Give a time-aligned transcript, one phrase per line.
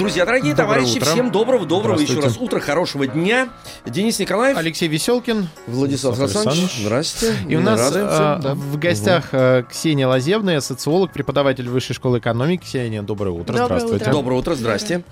[0.00, 1.10] Друзья, дорогие Доброе товарищи, утро.
[1.10, 3.50] всем доброго, доброго еще раз утра, хорошего дня.
[3.84, 5.46] Денис Николаев, Алексей Веселкин.
[5.66, 7.34] Владислав Александр Александрович, здрасте.
[7.46, 8.54] И у нас а, да.
[8.54, 12.62] в гостях а, Ксения Лазевная, социолог, преподаватель Высшей школы экономики.
[12.64, 13.52] Ксения, доброе утро.
[13.52, 14.04] Доброе Здравствуйте.
[14.04, 14.12] утро.
[14.12, 15.04] Доброе утро, здрасте.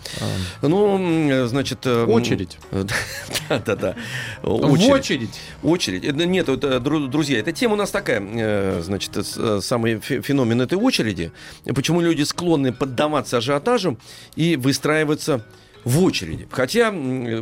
[0.62, 1.80] А, Ну, значит...
[1.84, 2.57] э, Очередь.
[3.51, 3.95] Да-да-да.
[4.43, 5.38] В очередь.
[5.62, 6.05] Очередь.
[6.05, 10.23] Это- Нет, это, дру- друзья, эта тема у нас такая, э, значит, э, самый фе-
[10.23, 11.30] феномен этой очереди.
[11.74, 13.98] Почему люди склонны поддаваться ажиотажу
[14.34, 15.45] и выстраиваться
[15.84, 16.46] в очереди.
[16.50, 16.95] Хотя,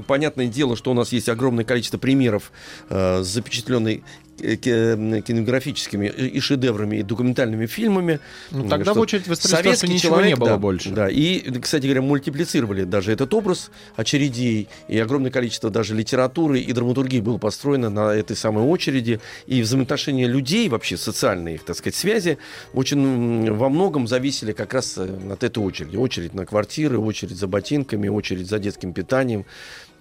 [0.06, 2.50] понятное дело, что у нас есть огромное количество примеров
[2.88, 4.04] э, запечатленной
[4.36, 8.20] кинематографическими и шедеврами, и документальными фильмами.
[8.50, 10.90] Ну, тогда Что в очередь советский ничего человек, не было да, больше.
[10.90, 16.72] Да, и, кстати говоря, мультиплицировали даже этот образ очередей, и огромное количество даже литературы и
[16.72, 21.94] драматургии было построено на этой самой очереди, и взаимоотношения людей, вообще социальные их, так сказать,
[21.94, 22.38] связи,
[22.72, 25.96] очень во многом зависели как раз э, от этой очереди.
[25.96, 29.44] Очередь на квартиры, очередь за ботинками, очередь за детским питанием,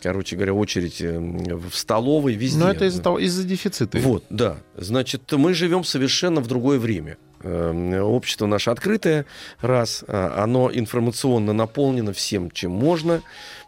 [0.02, 2.60] короче говоря, очередь э, в столовой, везде.
[2.60, 3.98] Но это из-за того, из-за дефицита.
[4.00, 4.58] Вот, да.
[4.76, 7.18] Значит, мы живем совершенно в другое время.
[7.42, 9.26] Эм, Общество наше открытое,
[9.62, 13.22] раз, а, оно информационно наполнено всем, чем можно.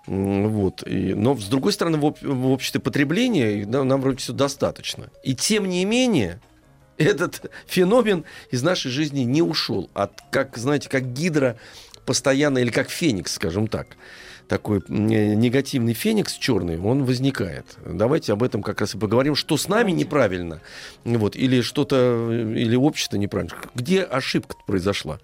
[0.07, 0.87] Вот.
[0.87, 5.09] И, но, с другой стороны, в, об- в обществе потребления нам вроде все достаточно.
[5.23, 6.39] И тем не менее,
[6.97, 9.89] этот феномен из нашей жизни не ушел.
[9.93, 11.57] От, как, знаете, как гидра
[12.05, 13.97] постоянно, или как феникс, скажем так.
[14.47, 17.65] Такой негативный феникс черный, он возникает.
[17.85, 20.61] Давайте об этом как раз и поговорим, что с нами неправильно,
[21.03, 23.55] вот, или что-то, или общество неправильно.
[23.75, 25.19] Где ошибка произошла?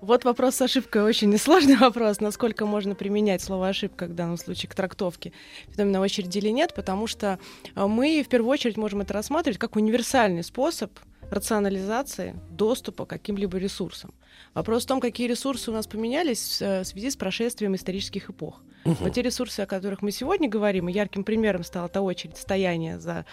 [0.00, 4.70] Вот вопрос с ошибкой очень несложный вопрос, насколько можно применять слово ошибка в данном случае
[4.70, 5.32] к трактовке
[5.74, 7.40] феномена очереди или нет, потому что
[7.74, 10.92] э, мы в первую очередь можем это рассматривать как универсальный способ
[11.30, 14.12] рационализации доступа к каким-либо ресурсам.
[14.54, 18.62] Вопрос в том, какие ресурсы у нас поменялись э, в связи с прошествием исторических эпох.
[18.84, 22.98] Вот те ресурсы, о которых мы сегодня говорим, и ярким примером стала та очередь стояния
[22.98, 23.26] за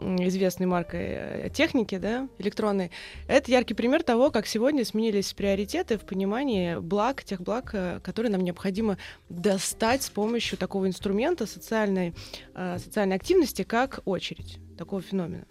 [0.00, 2.90] известной маркой э, техники, да, электронной,
[3.28, 8.32] это яркий пример того, как сегодня сменились приоритеты в понимании благ, тех благ, э, которые
[8.32, 12.14] нам необходимо достать с помощью такого инструмента социальной,
[12.54, 15.44] э, социальной активности, как очередь такого феномена.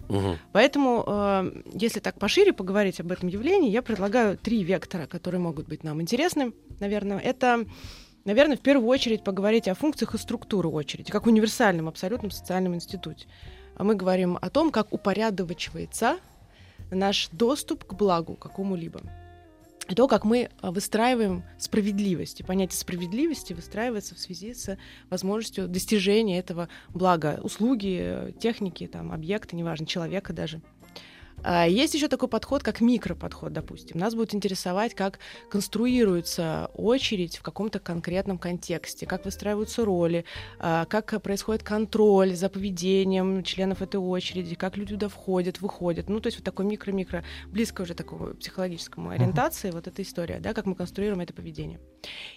[0.51, 5.67] Поэтому, э, если так пошире поговорить об этом явлении, я предлагаю три вектора, которые могут
[5.67, 7.19] быть нам интересны, наверное.
[7.19, 7.65] Это,
[8.25, 13.27] наверное, в первую очередь поговорить о функциях и структуре очереди, как универсальном абсолютном социальном институте.
[13.75, 16.17] А мы говорим о том, как упорядочивается
[16.91, 19.01] наш доступ к благу какому-либо.
[19.89, 22.39] И то, как мы а, выстраиваем справедливость.
[22.39, 24.77] И понятие справедливости выстраивается в связи с
[25.09, 27.39] возможностью достижения этого блага.
[27.43, 30.61] Услуги, э, техники, там, объекта, неважно, человека даже.
[31.43, 33.97] А Есть еще такой подход, как микроподход, допустим.
[33.97, 35.19] Нас будет интересовать, как
[35.49, 40.25] конструируется очередь в каком-то конкретном контексте, как выстраиваются роли,
[40.59, 46.09] а, как происходит контроль за поведением членов этой очереди, как люди туда входят, выходят.
[46.09, 50.53] Ну, то есть вот такой микро-микро, близко уже такому психологическому ориентации, вот эта история, да,
[50.53, 51.79] как мы конструируем это поведение.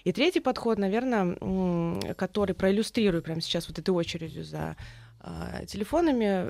[0.03, 4.75] И третий подход, наверное, который проиллюстрирую прямо сейчас вот этой очередью за
[5.19, 6.49] а, телефонами,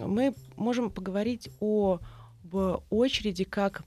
[0.00, 2.00] мы можем поговорить о
[2.42, 3.82] в очереди как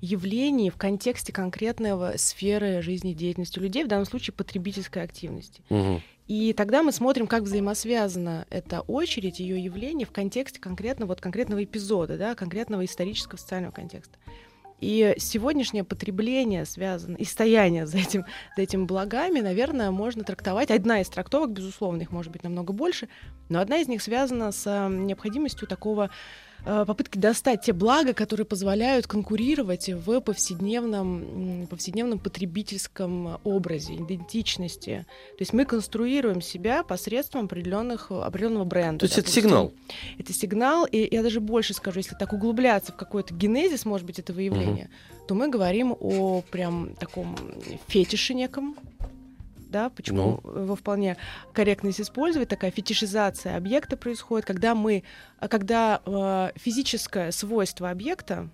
[0.00, 5.62] явлении в контексте конкретного сферы жизнедеятельности людей, в данном случае потребительской активности.
[6.26, 11.62] И тогда мы смотрим, как взаимосвязана эта очередь, ее явление в контексте конкретно, вот конкретного
[11.64, 14.16] эпизода, да, конкретного исторического социального контекста.
[14.80, 18.24] И сегодняшнее потребление связано, и стояние за, этим,
[18.56, 20.70] за этим благами, наверное, можно трактовать.
[20.70, 23.08] Одна из трактовок, безусловно, их может быть намного больше,
[23.48, 26.10] но одна из них связана с необходимостью такого
[26.64, 35.06] попытки достать те блага, которые позволяют конкурировать в повседневном, повседневном потребительском образе, идентичности.
[35.36, 39.00] То есть мы конструируем себя посредством определенных, определенного бренда.
[39.00, 39.72] То есть это сигнал.
[40.18, 44.18] Это сигнал, и я даже больше скажу, если так углубляться в какой-то генезис, может быть,
[44.18, 44.90] этого явления,
[45.28, 47.36] то мы говорим о прям таком
[47.88, 48.76] фетише неком,
[49.74, 51.16] да, почему его вполне
[51.52, 55.02] корректно здесь использовать, такая фетишизация объекта происходит, когда мы,
[55.50, 58.50] когда э, физическое свойство объекта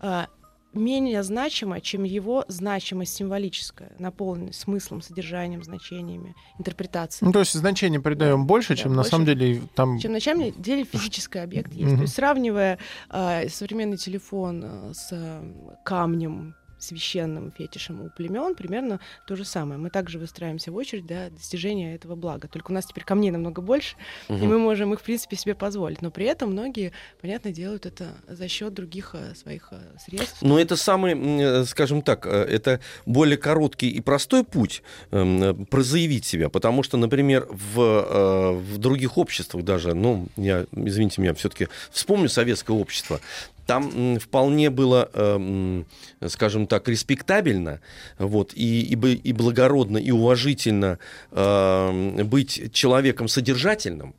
[0.00, 0.24] э,
[0.72, 7.26] менее значимо, чем его значимость символическая, наполненная смыслом, содержанием, значениями, интерпретацией.
[7.26, 9.10] Ну, то есть значение придаем больше, Да, чем на больше.
[9.10, 9.98] самом деле там...
[9.98, 11.88] чем на самом деле физический объект есть.
[11.88, 11.96] Мгм.
[11.96, 12.78] То есть сравнивая
[13.10, 15.42] э, современный телефон э, с э,
[15.84, 19.78] камнем священным фетишем у племен, примерно то же самое.
[19.78, 22.48] Мы также выстраиваемся в очередь для достижения этого блага.
[22.48, 23.96] Только у нас теперь камней намного больше,
[24.28, 24.38] угу.
[24.38, 26.02] и мы можем их, в принципе, себе позволить.
[26.02, 30.42] Но при этом многие, понятно, делают это за счет других э, своих э, средств.
[30.42, 36.48] Но это самый, э, скажем так, это более короткий и простой путь эм, прозаявить себя,
[36.48, 42.76] потому что, например, в, в других обществах даже, ну, я, извините меня, все-таки вспомню советское
[42.76, 43.20] общество,
[43.68, 45.84] там вполне было, эм,
[46.26, 47.80] скажем так, респектабельно,
[48.18, 50.98] вот, и, и, и благородно, и уважительно
[51.32, 54.14] эм, быть человеком содержательным,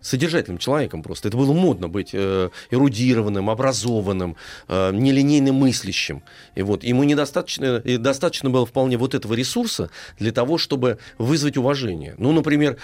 [0.00, 1.28] содержательным человеком просто.
[1.28, 4.36] Это было модно быть э, эрудированным, образованным,
[4.68, 6.22] э, нелинейным мыслящим.
[6.54, 11.56] И вот ему недостаточно, и достаточно было вполне вот этого ресурса для того, чтобы вызвать
[11.56, 12.14] уважение.
[12.18, 12.78] Ну, например,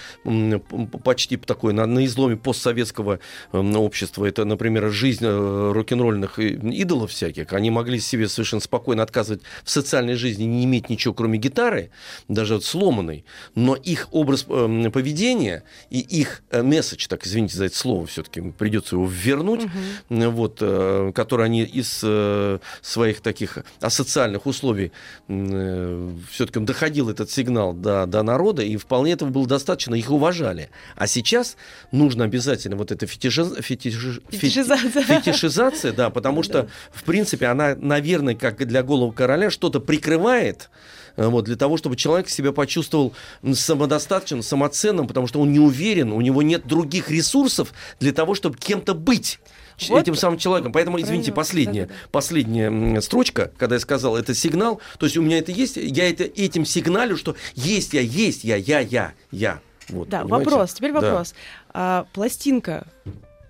[1.02, 3.20] почти такое на, на изломе постсоветского
[3.52, 7.52] э, общества, это, например, жизнь э, рок-н-ролльных идолов всяких.
[7.52, 11.90] Они могли себе совершенно спокойно отказывать в социальной жизни, не иметь ничего, кроме гитары,
[12.28, 13.24] даже вот сломанной,
[13.54, 18.06] но их образ э, поведения и их э, месседж задача, так извините за это слово,
[18.06, 20.30] все-таки придется его вернуть, угу.
[20.30, 24.92] вот, э, который они из э, своих таких асоциальных условий
[25.28, 30.70] э, все-таки доходил этот сигнал до, до народа, и вполне этого было достаточно, их уважали.
[30.96, 31.56] А сейчас
[31.92, 33.44] нужно обязательно вот эта фетиши...
[33.60, 34.20] фетиш...
[34.30, 35.02] фетишизация.
[35.02, 40.70] фетишизация, да, потому что, в принципе, она, наверное, как для головы короля, что-то прикрывает,
[41.16, 43.12] вот, для того, чтобы человек себя почувствовал
[43.52, 48.56] самодостаточным, самоценным, потому что он не уверен, у него нет других ресурсов для того, чтобы
[48.58, 49.40] кем-то быть.
[49.88, 50.02] Вот.
[50.02, 50.72] этим самым человеком.
[50.72, 52.08] Поэтому, извините, последняя, да, да, да.
[52.12, 56.22] последняя строчка, когда я сказал, это сигнал, то есть у меня это есть, я это,
[56.22, 59.60] этим сигналю, что есть я, есть я, я, я, я.
[59.88, 60.50] Вот, да, понимаете?
[60.50, 61.32] вопрос, теперь вопрос.
[61.32, 61.36] Да.
[61.74, 62.86] А, пластинка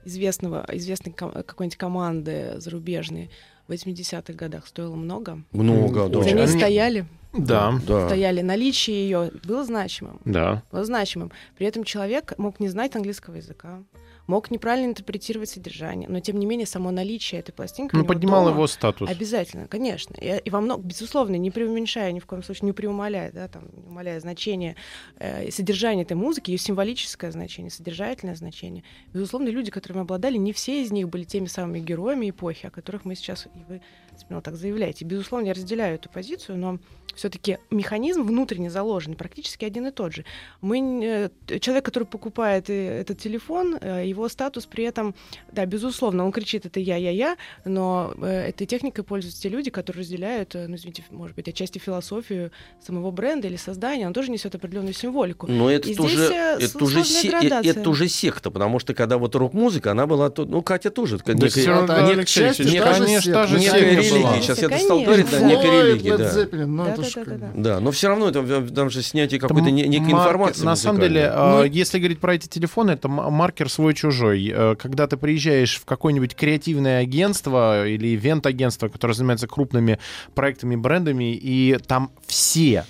[0.05, 3.31] известного, известной какой-нибудь команды зарубежной
[3.69, 5.43] в 80-х годах стоила много?
[5.53, 6.23] Много, да.
[6.23, 7.07] За ней стояли?
[7.35, 7.81] Да.
[7.87, 8.07] да.
[8.07, 10.21] стояли, наличие ее было значимым.
[10.25, 10.63] Да.
[10.71, 11.33] Было значимым.
[11.57, 13.83] При этом человек мог не знать английского языка,
[14.27, 18.67] мог неправильно интерпретировать содержание, но тем не менее само наличие этой пластинки ну, поднимало его
[18.67, 19.11] статус.
[19.11, 20.15] Обязательно, конечно.
[20.19, 23.65] И, и во много, безусловно, не преуменьшая ни в коем случае, не преумоляя, да, там,
[23.75, 24.77] не умаляя значение
[25.19, 28.85] э, содержания этой музыки, ее символическое значение, содержательное значение.
[29.13, 33.05] Безусловно, люди, которыми обладали, не все из них были теми самыми героями эпохи, о которых
[33.05, 33.83] мы сейчас, и вы
[34.19, 35.05] смело так заявляете.
[35.05, 36.79] Безусловно, я разделяю эту позицию, но
[37.15, 40.25] все-таки механизм внутренне заложен, практически один и тот же.
[40.61, 45.15] Мы, э, человек, который покупает э, этот телефон, э, его статус при этом,
[45.53, 50.01] да, безусловно, он кричит это я, я, я, но этой техникой пользуются те люди, которые
[50.01, 52.51] разделяют, ну, извините, может быть, отчасти философию
[52.85, 55.47] самого бренда или создания, он тоже несет определенную символику.
[55.47, 59.93] Но это и уже, это уже, се, это уже секта, потому что когда вот рок-музыка,
[59.93, 64.43] она была, ну, Катя тоже, да некая, все равно, некая, Алексей, некая, некая, некая религия.
[64.43, 67.81] Сейчас я стал говорить, да, некая религия, да да, да, да, да.
[67.81, 70.65] но все равно это там же снятие какой-то некой информации.
[70.65, 74.53] На самом деле, ну, если говорить про эти телефоны, это маркер свой-чужой.
[74.55, 79.99] Э, когда ты приезжаешь в какое-нибудь креативное агентство или ивент-агентство, которое занимается крупными
[80.35, 82.85] проектами, брендами, и там все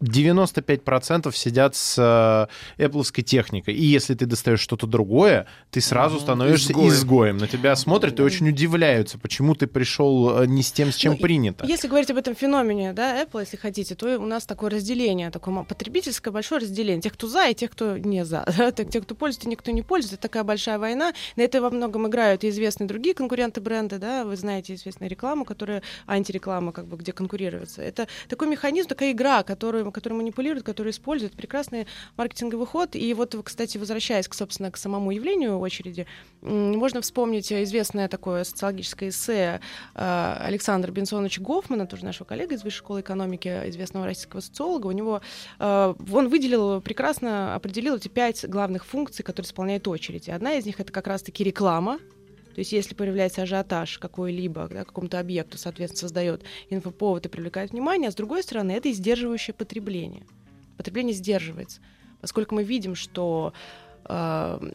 [0.00, 1.96] 95% сидят с
[2.78, 3.74] э, Apple техникой.
[3.74, 6.22] И если ты достаешь что-то другое, ты сразу mm-hmm.
[6.22, 6.88] становишься изгоем.
[6.88, 7.36] изгоем.
[7.36, 11.12] На тебя смотрят и очень удивляются, почему ты пришел э, не с тем, с чем
[11.14, 11.66] ну, принято.
[11.66, 15.62] Если говорить об этом феномене, да, Apple, если хотите, то у нас такое разделение, такое
[15.64, 17.02] потребительское большое разделение.
[17.02, 18.44] Тех, кто за, и тех, кто не за.
[18.60, 18.72] Да?
[18.72, 20.16] Тех, кто пользуется, и никто не пользуется.
[20.16, 21.12] Это такая большая война.
[21.36, 25.44] На это во многом играют и известные другие конкуренты бренда, да, вы знаете известную рекламу,
[25.44, 27.82] которая антиреклама, как бы, где конкурируется.
[27.82, 31.34] Это такой механизм, такая игра, которую который манипулируют, который используют.
[31.34, 32.94] Прекрасный маркетинговый ход.
[32.94, 36.06] И вот, кстати, возвращаясь, к, собственно, к самому явлению очереди,
[36.42, 39.60] можно вспомнить известное такое социологическое эссе
[39.94, 44.86] э, Александра Бенсоновича Гофмана, тоже нашего коллега из Высшей школы экономики, известного российского социолога.
[44.86, 45.20] У него
[45.58, 50.28] э, он выделил, прекрасно определил эти пять главных функций, которые исполняет очередь.
[50.28, 51.98] И одна из них это как раз-таки реклама,
[52.54, 58.08] то есть если появляется ажиотаж какой-либо, да, какому-то объекту, соответственно, создает инфоповод и привлекает внимание,
[58.08, 60.24] а с другой стороны, это и сдерживающее потребление.
[60.76, 61.80] Потребление сдерживается.
[62.20, 63.52] Поскольку мы видим, что
[64.04, 64.72] э,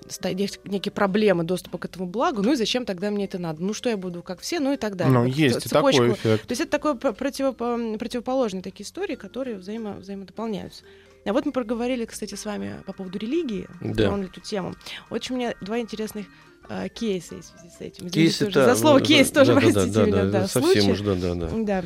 [0.66, 3.62] некие проблемы доступа к этому благу, ну и зачем тогда мне это надо?
[3.62, 5.14] Ну что я буду, как все, ну и так далее.
[5.14, 6.02] Ну, вот есть цепочку.
[6.02, 6.48] такой эффект.
[6.48, 10.84] То есть это такое против, противоположные такие истории, которые взаимо, взаимодополняются.
[11.26, 14.16] А вот мы проговорили, кстати, с вами по поводу религии, да.
[14.20, 14.76] эту тему.
[15.10, 16.28] Вот у меня два интересных
[16.70, 18.08] а, кейсы в связи с этим.
[18.08, 20.24] Извините, кейс тоже, за слово кейс тоже, да, простите да, меня.
[20.26, 21.50] Да, да, совсем уж, да, да, да.
[21.52, 21.84] да.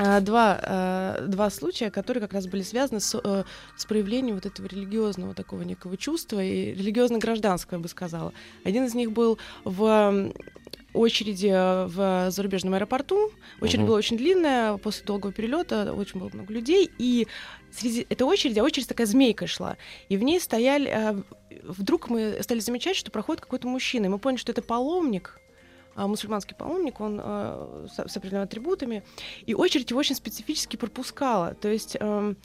[0.00, 3.44] А, два, а, два случая, которые как раз были связаны с, э,
[3.76, 8.32] с проявлением вот этого религиозного такого некого чувства и религиозно-гражданского, я бы сказала.
[8.64, 10.32] Один из них был в
[10.94, 11.50] очереди
[11.88, 13.30] в зарубежном аэропорту.
[13.60, 13.86] Очередь Мгм.
[13.88, 17.26] была очень длинная, после долгого перелета очень было много людей, и
[17.72, 19.76] среди этой очереди, а очередь такая змейка шла,
[20.08, 20.90] и в ней стояли...
[20.90, 21.22] э,
[21.64, 25.40] Вдруг мы стали замечать, что проходит какой-то мужчина, и мы поняли, что это паломник,
[25.94, 29.02] а, мусульманский паломник, он э, с, определенными атрибутами,
[29.44, 31.54] и очередь его очень специфически пропускала.
[31.54, 32.36] То есть эм,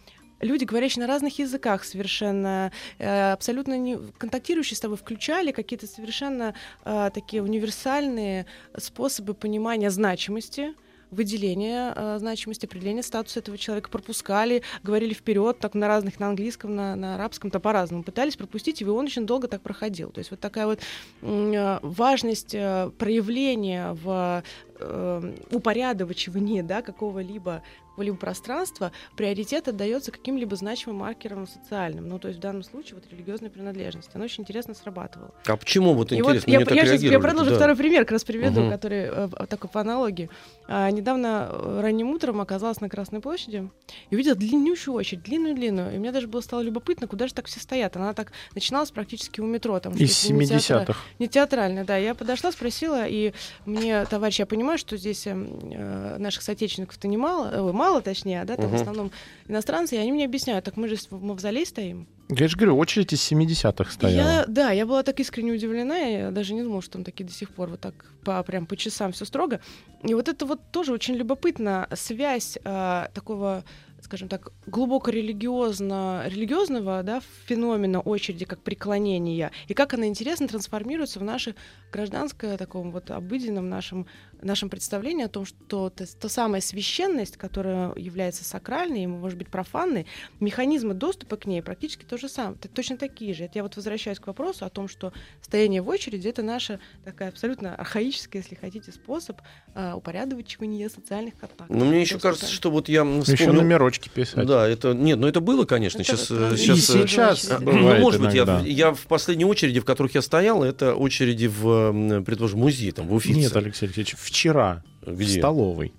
[0.42, 6.56] люди, говорящие на разных языках, совершенно э, абсолютно не контактирующие с тобой, включали какие-то совершенно
[6.84, 10.74] такие универсальные способы понимания значимости
[11.14, 16.76] выделения э, значимости, определения статуса этого человека, пропускали, говорили вперед, так на разных, на английском,
[16.76, 18.04] на, на арабском, то по-разному.
[18.04, 20.10] Пытались пропустить, и он очень долго так проходил.
[20.10, 20.80] То есть вот такая вот
[21.22, 24.44] э, важность э, проявления в
[24.80, 27.62] э, упорядочивании да, какого-либо
[27.94, 32.08] какого-либо пространства, приоритет отдается каким-либо значимым маркерам социальным.
[32.10, 34.10] Ну, то есть в данном случае вот религиозная принадлежность.
[34.16, 35.30] Она очень интересно срабатывала.
[35.46, 37.58] А почему вот И интересно, вот я, так я, щас- я продолжу Да.
[37.58, 38.72] второй пример, как раз приведу, Мгм.
[38.72, 40.28] который э, такой по аналогии.
[40.68, 43.70] А, недавно э, ранним утром оказалась на Красной площади
[44.10, 45.94] и увидела длиннющую очередь, длинную-длинную.
[45.94, 47.96] И мне даже было стало любопытно, куда же так все стоят.
[47.96, 49.80] Она так начиналась практически у метро.
[49.80, 50.58] Там, Из что-то не театра-
[50.94, 51.00] 70-х.
[51.20, 51.96] не театрально, да.
[51.98, 53.34] Я подошла, спросила, и
[53.68, 58.56] мне, товарищ, я понимаю, что здесь эм, э, наших соотечественников-то немало, э, мало точнее, да,
[58.56, 58.76] там в Мгм.
[58.82, 59.12] основном
[59.48, 62.08] иностранцы, и они мне объясняют, так мы же в мавзолей стоим.
[62.30, 64.28] Я же говорю, очередь из 70-х И стояла.
[64.30, 67.34] Я, да, я была так искренне удивлена, я даже не думала, что там такие до
[67.34, 67.94] сих пор вот так
[68.24, 69.60] по, прям по часам все строго.
[70.04, 73.64] И вот это вот тоже очень любопытно, связь а, такого
[74.04, 81.20] скажем так, глубоко религиозно, религиозного да, феномена очереди как преклонения, и как она интересно трансформируется
[81.20, 81.56] в наше
[81.92, 84.08] гражданское, таком вот обыденном нашем,
[84.46, 89.50] нашем представлении о том, что та, та самая священность, которая является сакральной, и может быть
[89.50, 90.06] профанной,
[90.40, 93.46] механизмы доступа к ней практически то же самое, точно такие же.
[93.46, 97.30] Это я вот возвращаюсь к вопросу о том, что стояние в очереди это наша такая
[97.30, 99.38] абсолютно архаическая, если хотите, способ
[99.76, 101.70] а, упорядочивания социальных контактов.
[101.70, 103.62] Но Ну, мне еще кажется, что вот я м, Еще вспомнил...
[103.62, 104.46] номерочки писать.
[104.46, 104.94] Да, это...
[104.94, 106.02] Нет, ну это было, конечно.
[106.02, 109.02] Это Сейчас, вот, э, И сейчас, э, сейчас А, Ну, может быть, я, я в
[109.08, 113.40] последней очереди, в которых я стоял, это очереди в, предположим, музей, там, в Уфице.
[113.40, 115.38] Нет, Алексей Алексеевич, вчера в Где?
[115.40, 115.94] столовой.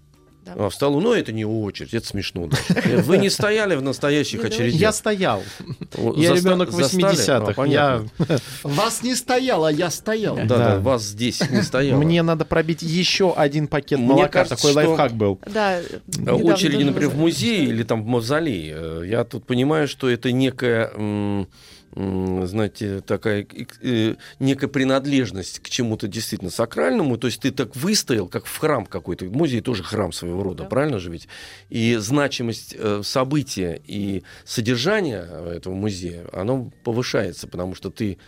[0.45, 0.53] Да.
[0.59, 2.49] А, в столу, ну это не очередь, это смешно.
[2.49, 2.59] да.
[3.07, 4.57] Вы не стояли в настоящих давайте.
[4.57, 4.81] очередях?
[4.81, 5.43] Я стоял.
[6.17, 7.15] Я ребенок застали?
[7.15, 7.63] 80-х.
[7.63, 7.67] А.
[7.67, 8.03] Я...
[8.63, 10.37] Вас не стояло, а я стоял.
[10.37, 10.59] Да, Да.
[10.59, 11.99] да, вас здесь не стояло.
[11.99, 14.29] Мне надо пробить еще один пакет Мне молока.
[14.29, 15.41] кажется, Такой что- лайфхак был.
[15.51, 15.81] Да,
[16.27, 20.31] А очереди, например, в музее или там в мавзолей, э, я тут понимаю, что это
[20.31, 20.91] некая,
[21.97, 23.47] знаете, такая
[23.83, 27.17] э, некая принадлежность к чему-то действительно сакральному.
[27.19, 29.27] То есть ты так выстоял, как в храм какой-то.
[29.27, 30.69] Музей тоже храм своего рода, Да.
[30.69, 31.29] правильно же ведь?
[31.71, 38.19] И значимость э, события и содержания э, этого музея, оно повышается, потому что ты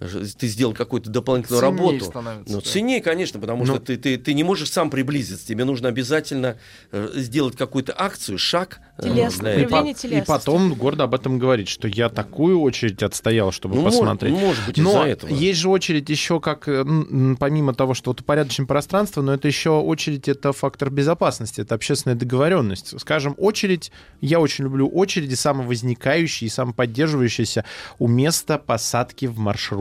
[0.00, 2.04] ты сделал какую-то дополнительную Ценнее работу.
[2.06, 2.66] становится, Ну, да.
[2.70, 3.74] ценнее, конечно, потому Ну.
[3.74, 5.46] что ты, ты, ты не можешь сам приблизиться.
[5.46, 6.56] Тебе нужно обязательно
[6.90, 8.80] э, сделать какую-то акцию, шаг.
[8.98, 13.02] э, Телесно, для проявление по- и потом гордо об этом говорить, что я такую очередь
[13.02, 14.32] отстоял, чтобы Ну, посмотреть.
[14.32, 15.30] ну, может быть, Но из-за этого.
[15.30, 16.84] есть же очередь еще как, э,
[17.38, 22.14] помимо того, что вот упорядочим пространство, но это еще очередь, это фактор безопасности, это общественная
[22.16, 22.98] договоренность.
[23.00, 23.90] Скажем, очередь,
[24.20, 27.64] я очень люблю очереди, самовозникающие и самоподдерживающиеся
[27.98, 29.38] у места посадки в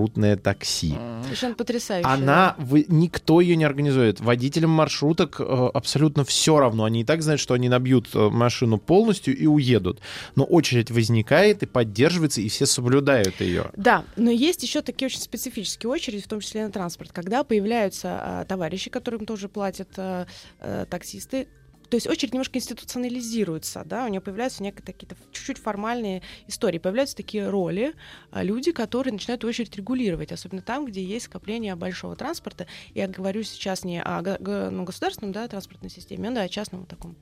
[0.09, 0.95] маршрутное такси.
[1.23, 2.07] Совершенно потрясающе.
[2.07, 4.19] Она, вы, никто ее не организует.
[4.19, 6.85] Водителям маршруток э, абсолютно все равно.
[6.85, 9.99] Они и так знают, что они набьют э, машину полностью и уедут.
[10.35, 13.71] Но очередь возникает и поддерживается, и все соблюдают ее.
[13.75, 18.19] Да, но есть еще такие очень специфические очереди, в том числе на транспорт, когда появляются
[18.21, 20.25] а, товарищи, которым тоже платят а,
[20.59, 21.47] а, таксисты.
[21.89, 27.15] То есть очередь немножко институционализируется, да, у нее появляются некие какие-то чуть-чуть формальные истории, появляются
[27.15, 27.93] такие роли,
[28.31, 32.67] а, люди, которые начинают очередь регулировать, особенно там, где есть скопление большого транспорта.
[32.93, 37.15] Я говорю сейчас не о ну, государственном да, транспортной системе, да, о частном таком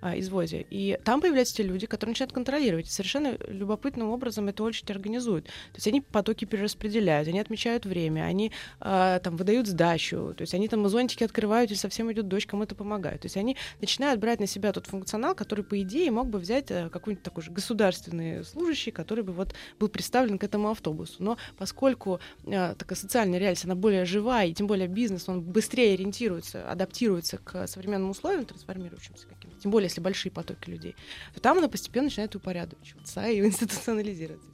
[0.00, 0.66] а, извозе.
[0.68, 2.88] И там появляются те люди, которые начинают контролировать.
[2.88, 5.46] И совершенно любопытным образом эту очередь организуют.
[5.46, 10.52] То есть они потоки перераспределяют, они отмечают время, они а, там выдают сдачу, то есть
[10.52, 13.22] они там зонтики открывают, и совсем идет дождь, кому-то помогают.
[13.22, 16.70] То есть они начинают брать на себя тот функционал, который, по идее, мог бы взять
[16.70, 21.22] э, какой-нибудь такой же государственный служащий, который бы вот был представлен к этому автобусу.
[21.22, 25.94] Но поскольку э, такая социальная реальность, она более живая, и тем более бизнес, он быстрее
[25.94, 30.94] ориентируется, адаптируется к современным условиям, трансформирующимся каким-то, тем более, если большие потоки людей,
[31.34, 34.53] то там она постепенно начинает упорядочиваться и институционализироваться.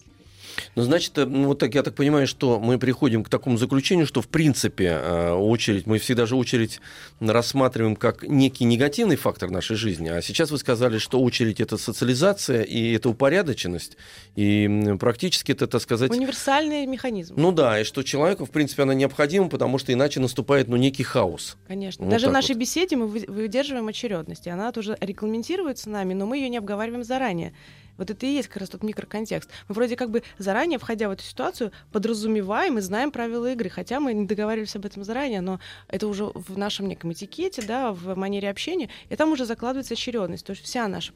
[0.74, 4.06] Ну, значит, э, ну, вот так я так понимаю, что мы приходим к такому заключению,
[4.06, 6.80] что в принципе э, очередь, мы всегда же очередь
[7.20, 10.08] рассматриваем как некий негативный фактор нашей жизни.
[10.08, 13.96] А сейчас вы сказали, что очередь это социализация и это упорядоченность.
[14.36, 17.34] И практически это, так сказать, Универсальный механизм.
[17.36, 21.02] ну да, и что человеку, в принципе, она необходима, потому что иначе наступает ну, некий
[21.02, 21.56] хаос.
[21.66, 22.04] Конечно.
[22.04, 22.60] Вот Даже в нашей вот.
[22.60, 24.46] беседе мы вы- выдерживаем очередность.
[24.46, 27.52] И она тоже регламентируется нами, но мы ее не обговариваем заранее.
[28.00, 29.50] Вот это и есть как раз тот микроконтекст.
[29.68, 34.00] Мы вроде как бы заранее, входя в эту ситуацию, подразумеваем и знаем правила игры, хотя
[34.00, 38.16] мы не договаривались об этом заранее, но это уже в нашем неком этикете, да, в
[38.16, 40.46] манере общения, и там уже закладывается очередность.
[40.46, 41.12] То есть вся наша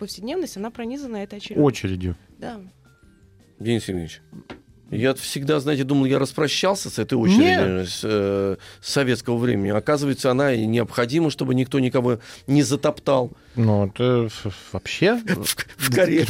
[0.00, 1.64] повседневность, она пронизана этой очередностью.
[1.64, 2.16] Очередью.
[2.38, 2.60] Да.
[3.60, 4.20] Денис Евгеньевич,
[4.90, 9.70] я всегда, знаете, думал, я распрощался с этой очередью с, э, с советского времени.
[9.70, 13.30] Оказывается, она и необходима, чтобы никто никого не затоптал.
[13.56, 14.28] Ну, это
[14.72, 15.14] вообще...
[15.24, 16.26] В, в Корее.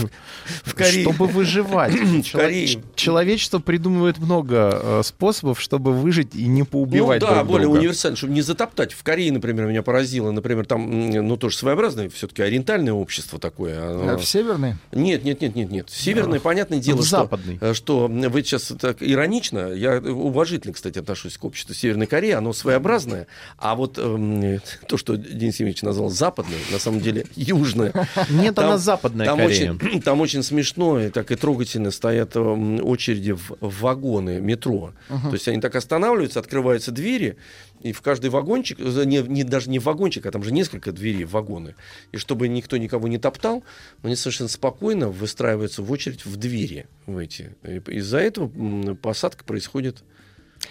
[0.65, 1.03] В Корее.
[1.03, 1.93] Чтобы выживать.
[2.25, 7.65] Чело- Человечество придумывает много э, способов, чтобы выжить и не Ну поубивать да, друг более
[7.67, 7.79] друга.
[7.79, 8.93] универсально, чтобы не затоптать.
[8.93, 13.79] В Корее, например, меня поразило, например, там, ну, тоже своеобразное, все-таки ориентальное общество такое.
[13.91, 14.75] оно- А в Северной?
[14.93, 15.91] Нет, нет, нет, нет, нет.
[15.91, 17.59] Северное, понятное дело, в что, западный.
[17.61, 22.53] э, что вы сейчас так иронично, я уважительно, кстати, отношусь к обществу Северной Кореи, оно
[22.53, 23.27] своеобразное,
[23.59, 27.93] а вот эм, то, что Денис Евгеньевич назвал западное, на самом деле южное.
[28.31, 29.73] Нет, Там- она западная Там Корея.
[29.75, 34.93] очень, там очень смешно и так и трогательно стоят м, очереди в, вагоны метро.
[35.09, 37.37] То есть они так останавливаются, открываются двери,
[37.83, 41.25] и в каждый вагончик, не, не- даже не в вагончик, а там же несколько дверей
[41.25, 41.75] в вагоны.
[42.13, 43.63] И чтобы никто никого не топтал,
[44.03, 47.55] они совершенно спокойно выстраиваются в очередь в двери в эти.
[47.87, 50.03] Из-за этого посадка происходит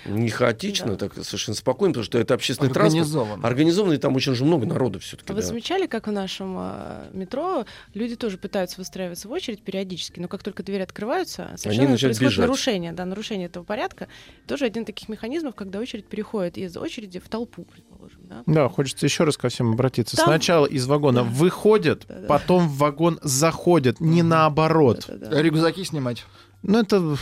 [0.05, 3.03] не хаотично, так совершенно спокойно, потому что это общественный транспорт.
[3.05, 3.47] Организованно.
[3.47, 5.31] Организованный, там очень же много народу все-таки.
[5.31, 10.19] А вы замечали, как в нашем а, метро люди тоже пытаются выстраиваться в очередь периодически,
[10.19, 12.39] но как только двери открываются, совершенно начинают происходит бежать.
[12.47, 14.07] нарушение, да, нарушение этого порядка.
[14.47, 18.43] Тоже один из таких механизмов, когда очередь переходит из очереди в толпу, предположим, да.
[18.45, 20.17] Да, хочется еще раз ко всем обратиться.
[20.17, 21.29] Там- Сначала из вагона Да.
[21.29, 22.27] выходят, Да-да.
[22.27, 25.05] потом в вагон заходят, не наоборот.
[25.07, 25.41] Да-да-да.
[25.41, 26.25] Рюкзаки снимать.
[26.61, 27.17] Ну, это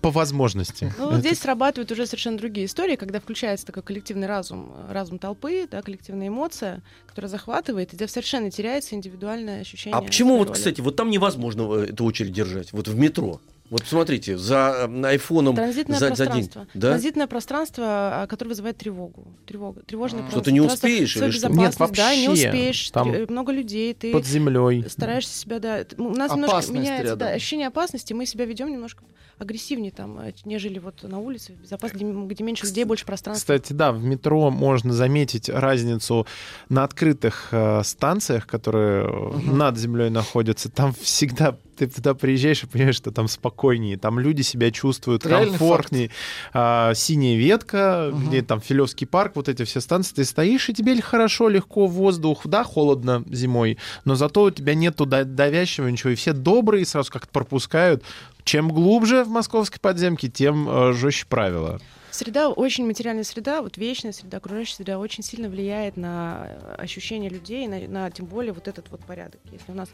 [0.00, 0.92] по, возможности.
[0.98, 5.18] Ну, вот здесь срабатывают уже совершенно другие истории, когда включается такой коллективный разум, э, разум
[5.18, 9.96] толпы, да, коллективная эмоция, которая захватывает, и где совершенно теряется индивидуальное ощущение.
[9.96, 10.56] А почему вот, роли.
[10.56, 13.40] кстати, вот там невозможно э, эту очередь держать, вот в метро?
[13.70, 16.26] Вот смотрите, за э, айфоном Транзитное за, за день.
[16.26, 16.66] пространство.
[16.74, 16.88] Да?
[16.88, 19.28] Транзитное пространство, а, которое вызывает тревогу.
[19.46, 19.82] Тревога.
[19.82, 20.86] Тревожное Что ты пространство.
[20.88, 21.48] не успеешь или что?
[21.50, 22.48] Нет, да, не вообще.
[22.48, 22.90] успеешь.
[22.90, 24.84] Там Тр- Много людей, ты Под землей.
[24.88, 25.84] стараешься себя, да.
[25.98, 29.04] У нас немножко Опасность меняется да, ощущение опасности, мы себя ведем немножко
[29.40, 33.40] агрессивнее там, э, нежели вот на улице, безопасно, где, где меньше людей, больше пространства.
[33.40, 36.26] Кстати, да, в метро можно заметить разницу
[36.68, 40.70] на открытых э, станциях, которые э, над землей находятся.
[40.70, 45.48] Там всегда ты туда приезжаешь и понимаешь, что там спокойнее, там люди себя чувствуют Реальный
[45.48, 46.10] комфортнее.
[46.52, 48.28] А, синяя ветка, Мгм.
[48.28, 52.42] где там Филевский парк, вот эти все станции, ты стоишь, и тебе хорошо, легко, воздух,
[52.46, 57.10] да, холодно зимой, но зато у тебя нету да- давящего ничего, и все добрые сразу
[57.10, 58.02] как-то пропускают.
[58.44, 61.80] Чем глубже в московской подземке, тем э, жестче правила.
[62.10, 67.30] Среда, очень материальная среда, вот вечная среда, окружающая среда очень сильно влияет на э, ощущение
[67.30, 69.40] людей, на, на тем более вот этот вот порядок.
[69.52, 69.88] Если у нас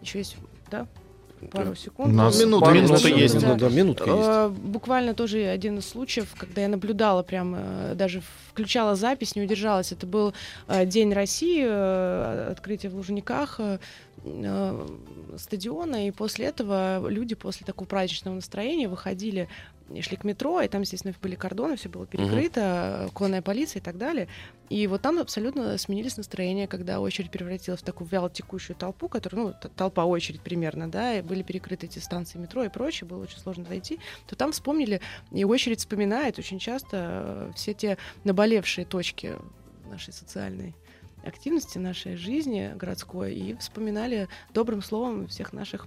[0.00, 0.36] еще есть,
[0.70, 0.86] да,
[1.50, 2.08] пару секунд.
[2.08, 3.40] У нас минута Пару минута есть.
[3.40, 4.28] Да, да, минутка есть.
[4.28, 9.42] Э, Буквально тоже один из случаев, когда я наблюдала прям, э, даже включала запись, не
[9.42, 9.92] удержалась.
[9.92, 10.34] Это был
[10.68, 13.60] э, День России, э, открытие в Лужниках
[14.26, 14.86] э,
[15.38, 19.48] стадиона, и после этого люди после такого праздничного настроения выходили
[19.94, 23.80] и шли к метро, и там, естественно, были кордоны, все было перекрыто, э, конная полиция
[23.80, 24.26] и так далее.
[24.68, 29.54] И вот там абсолютно сменились настроения, когда очередь превратилась в такую вялотекущую толпу, которая, ну,
[29.76, 33.64] толпа очередь примерно, да, и были перекрыты эти станции метро и прочее, было очень сложно
[33.64, 39.34] зайти, то там вспомнили, и очередь вспоминает очень часто э, все те наболевшие точки
[39.88, 40.74] нашей социальной
[41.26, 45.86] активности, нашей жизни городской, и вспоминали добрым словом всех наших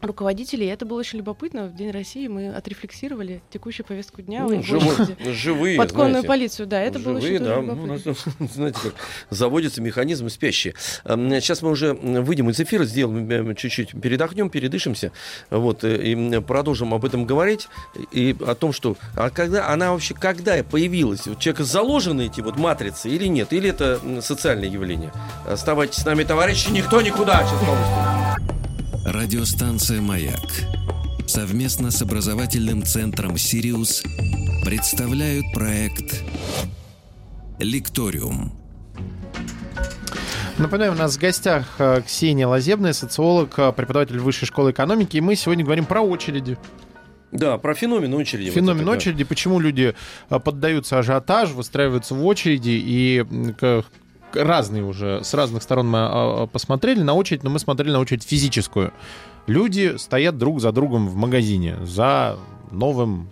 [0.00, 0.66] руководителей.
[0.66, 1.66] И это было очень любопытно.
[1.66, 4.42] В День России мы отрефлексировали текущую повестку дня.
[4.42, 5.16] Ну, очереди.
[5.32, 6.28] живые, Подконную знаете.
[6.28, 7.60] полицию, да, это было Живые, очень да.
[7.62, 8.48] Ну, у нас, любопытно.
[8.54, 8.94] знаете, как
[9.30, 10.74] заводятся механизмы спящие.
[11.04, 15.12] Эм, Сейчас мы уже выйдем из эфира, сделаем чуть-чуть, передохнем, передышимся,
[15.50, 17.68] вот, э, и продолжим об этом говорить,
[18.12, 21.26] и о том, что, а когда, она вообще когда появилась?
[21.26, 23.52] У человека заложены эти вот матрицы или нет?
[23.52, 25.12] Или это социальное явление?
[25.46, 27.44] Оставайтесь с нами, товарищи, никто никуда.
[27.46, 28.27] Сейчас новости.
[29.10, 30.66] Радиостанция «Маяк»
[31.26, 34.02] совместно с образовательным центром «Сириус»
[34.66, 36.22] представляют проект
[37.58, 38.52] «Лекториум».
[40.58, 45.22] Напоминаю, у нас в гостях э, Ксения Лазебная, социолог, э, преподаватель Высшей школы экономики, и
[45.22, 46.58] мы сегодня говорим про очереди.
[47.32, 48.50] Да, про феномен очереди.
[48.50, 48.96] Феномен вот это, да.
[48.98, 49.94] очереди, почему люди
[50.28, 53.24] э, поддаются ажиотажу, выстраиваются в очереди, и
[54.34, 56.08] разные уже, с разных сторон мы а,
[56.42, 58.92] а, посмотрели на очередь, но мы смотрели на очередь физическую.
[59.46, 62.36] Люди стоят друг за другом в магазине за
[62.70, 63.30] новым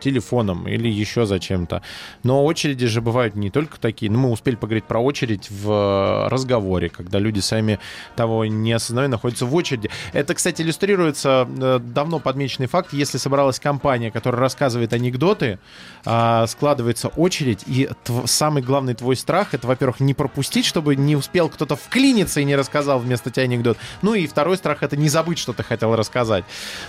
[0.00, 1.82] телефоном или еще за чем-то.
[2.22, 4.10] Но очереди же бывают не только такие.
[4.10, 7.78] Ну, мы успели поговорить про очередь в э, разговоре, когда люди сами
[8.16, 9.90] того не осознавая находятся в очереди.
[10.12, 12.92] Это, кстати, иллюстрируется э, давно подмеченный факт.
[12.92, 15.58] Если собралась компания, которая рассказывает анекдоты,
[16.04, 17.88] а, складывается очередь, и
[18.24, 22.56] самый главный твой страх это, во-первых, не пропустить, чтобы не успел кто-то вклиниться и не
[22.56, 23.78] рассказал вместо тебя анекдот.
[24.02, 26.44] Ну и второй страх это не забыть, что ты хотел рассказать.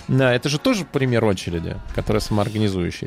[0.08, 2.99] Да, это же тоже пример очереди, которая самоорганизующаяся.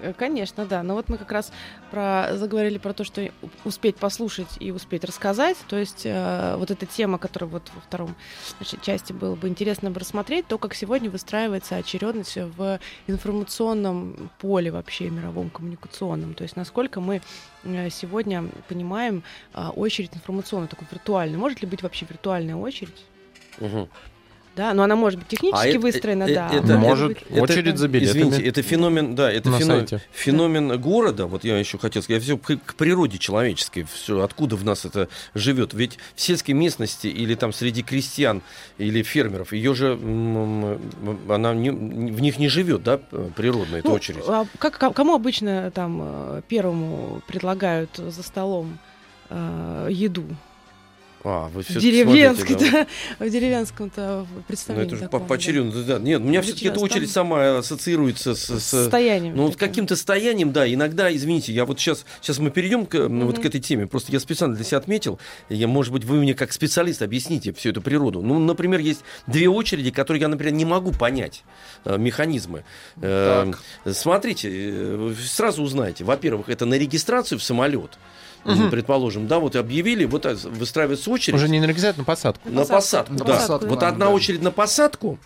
[0.00, 0.82] Э, Конечно, да.
[0.82, 1.52] Но вот мы как раз
[1.90, 3.28] про, заговорили про то, что
[3.64, 5.56] успеть послушать и успеть рассказать.
[5.68, 8.14] То есть э, вот эта тема, которая вот во втором
[8.58, 14.70] значит, части было бы интересно бы рассмотреть, то, как сегодня выстраивается очередность в информационном поле
[14.70, 16.34] вообще мировом, коммуникационном.
[16.34, 17.20] То есть насколько мы
[17.64, 19.22] э, сегодня понимаем
[19.54, 21.38] э, очередь информационную, такую виртуальную.
[21.38, 23.04] Может ли быть вообще виртуальная очередь?
[23.60, 23.88] Мгм.
[24.58, 26.50] Да, но она может быть технически это- выстроена, э, да.
[26.52, 28.22] это- Может, быть- это- очередь за билетами.
[28.22, 30.04] Извините, это феномен, да, это На феномен, сайте.
[30.10, 31.26] феномен города.
[31.26, 35.74] Вот я еще хотел сказать, все к, природе человеческой, все откуда в нас это живет.
[35.74, 38.42] Ведь в сельской местности или там среди крестьян
[38.78, 39.92] или фермеров ее же
[41.28, 42.98] она не- в них не живет, да,
[43.36, 44.24] природная эта Ну, очередь.
[44.26, 48.78] а как, ко- кому обычно там э, первому предлагают за столом
[49.30, 50.24] э, еду?
[51.24, 52.86] А, вы В всё-таки деревенской, смотрите, да.
[53.18, 55.26] да, в деревенском-то Ну, представлении это же по- таком, да.
[55.26, 55.98] поочередно, да.
[55.98, 59.34] Нет, у меня все-таки эта очередь сама ассоциируется с, с- Состоянием.
[59.36, 63.26] Ну, вот каким-то состоянием, да, иногда, извините, я вот сейчас, сейчас мы перейдем к, м,
[63.26, 66.34] вот к этой теме, просто я специально для себя отметил, я, может быть, вы мне
[66.34, 68.22] как специалист объясните всю эту природу.
[68.22, 71.42] Ну, например, есть две очереди, которые я, например, не могу понять,
[71.84, 72.64] э, механизмы.
[73.02, 73.50] Э,
[73.92, 77.98] смотрите, э, вы сразу узнаете, во-первых, это на регистрацию в самолет,
[78.44, 78.70] Мгм.
[78.70, 81.36] предположим, да, вот объявили, вот а, выстраивается очередь.
[81.36, 82.48] Уже не нарезать на посадку.
[82.48, 83.24] На посадку, На да.
[83.24, 84.12] посадку, вот одна Да.
[84.12, 85.18] очередь на посадку,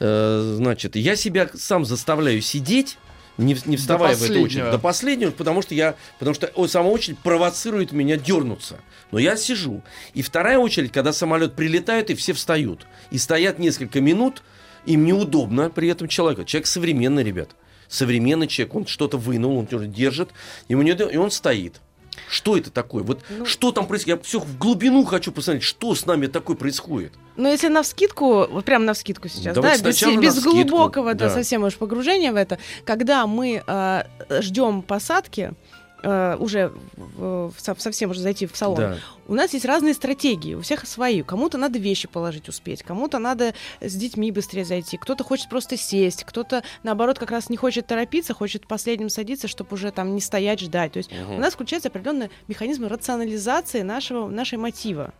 [0.00, 2.98] э, значит, я себя сам заставляю сидеть,
[3.38, 6.88] не, не вставая в эту очередь, до последнего, потому что я, потому что о, сама
[6.88, 8.76] очередь провоцирует меня дернуться.
[9.12, 9.82] Но я сижу.
[10.12, 12.86] И вторая очередь, когда самолет прилетает, и все встают.
[13.10, 14.42] И стоят несколько минут,
[14.86, 16.44] им неудобно при этом человеку.
[16.44, 17.50] Человек современный, ребят.
[17.88, 20.30] Современный человек, он что-то вынул, он держит,
[20.68, 21.80] ему не, и он стоит.
[22.28, 23.02] Что это такое?
[23.02, 24.18] Вот Ну- что там происходит?
[24.18, 27.12] Я все в глубину хочу посмотреть, что с нами такое происходит.
[27.36, 31.28] Но если на вскидку, вот прям на вскидку сейчас, Да да, без, без глубокого, да,
[31.28, 31.34] да.
[31.34, 34.02] совсем уж погружения в это, когда мы э,
[34.40, 35.52] ждем посадки,
[36.02, 38.98] э, уже в- в- со- совсем уже зайти в салон, Да.
[39.26, 41.22] у нас есть разные стратегии, у всех свои.
[41.22, 46.24] Кому-то надо вещи положить успеть, кому-то надо с детьми быстрее зайти, кто-то хочет просто сесть,
[46.24, 50.60] кто-то, наоборот, как раз не хочет торопиться, хочет последним садиться, чтобы уже там не стоять,
[50.60, 50.92] ждать.
[50.92, 51.34] То есть Мгм.
[51.34, 55.12] у нас включается определенный механизм рационализации нашего, нашей мотива.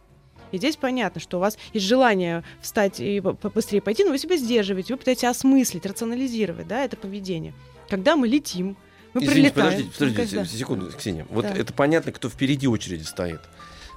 [0.53, 4.37] И здесь понятно, что у вас есть желание встать и побыстрее пойти, но вы себя
[4.39, 7.53] сдерживаете, вы пытаетесь осмыслить, рационализировать, да, это поведение.
[7.91, 8.77] Когда мы летим,
[9.15, 9.55] мы Извините, прилетаем.
[9.55, 11.27] подождите, подождите, Ну, когда- секунду, Ксения.
[11.31, 11.51] Вот Да.
[11.55, 13.41] это понятно, кто впереди очереди стоит.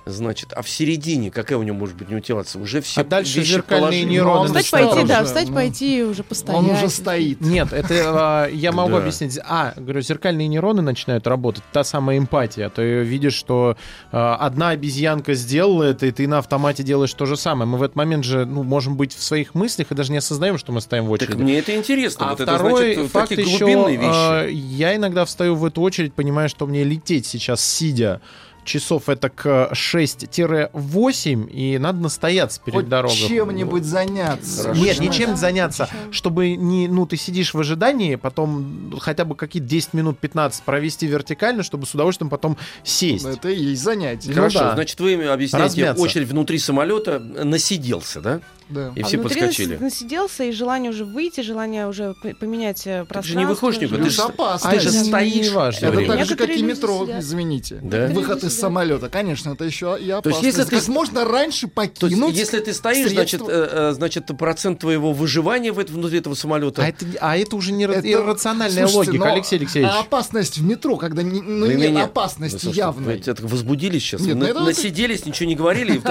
[0.05, 2.61] Значит, а в середине какая у него может быть мотивация?
[2.61, 4.09] Уже все А дальше вещи зеркальные положили.
[4.09, 6.59] нейроны он Встать, начинают пойти, да, уже, встать, ну, пойти уже постоять.
[6.59, 7.41] Он уже стоит.
[7.41, 8.97] Нет, это э, я могу Да.
[8.97, 9.39] объяснить.
[9.43, 11.63] А, говорю, зеркальные нейроны начинают работать.
[11.71, 12.69] Та самая эмпатия.
[12.69, 13.77] Ты видишь, что
[14.11, 17.69] э, одна обезьянка сделала это, и ты на автомате делаешь то же самое.
[17.69, 20.57] Мы в этот момент же ну, можем быть в своих мыслях и даже не осознаем,
[20.57, 21.33] что мы стоим в очереди.
[21.33, 22.25] Так мне это интересно.
[22.25, 24.47] А вот это второй значит факт такие еще, глубинные вещи.
[24.47, 28.19] э, я иногда встаю в эту очередь, понимая, что мне лететь сейчас сидя
[28.63, 33.15] часов это к 6-8, и надо настояться перед Хоть дорогой.
[33.15, 34.63] чем-нибудь заняться.
[34.63, 34.81] Хорошо.
[34.83, 39.93] Нет, ничем заняться, чтобы не, ну, ты сидишь в ожидании, потом хотя бы какие-то 10
[39.93, 43.25] минут, 15 провести вертикально, чтобы с удовольствием потом сесть.
[43.25, 44.29] Это и есть занятие.
[44.29, 44.73] Ну Хорошо, да.
[44.75, 46.03] значит, вы объясняете Размяться.
[46.03, 48.41] очередь внутри самолета насиделся, да?
[48.69, 48.93] Да.
[48.95, 49.73] И А все внутри подскочили.
[49.73, 53.39] нас- насиделся, и желание уже выйти, желание уже поменять э, же пространство.
[53.39, 54.71] не выходишь никуда, ты же- опасно.
[54.71, 55.85] ты же стоишь не важно.
[55.87, 57.21] Это так же, как и метро, сидят.
[57.21, 57.79] извините.
[57.83, 58.07] Да?
[58.07, 58.61] Выход из Сидят.
[58.61, 60.45] самолета, конечно, это еще и То есть, опасно.
[60.45, 62.35] если ты Как с- можно раньше То есть, покинуть.
[62.35, 66.35] если ты стоишь, значит, средства- э, э, значит, процент твоего выживания в это- внутри этого
[66.35, 66.83] самолета.
[66.83, 69.91] А это, а это уже не Это- иррациональная Слушайте, логика, но Алексей Алексеевич.
[69.93, 73.15] А опасность в метро, когда не- ну, Вы нет меня- опасности явной.
[73.17, 74.21] Вы это возбудились сейчас?
[74.21, 76.01] Нет, Вы ну на- это- насиделись, ничего не говорили.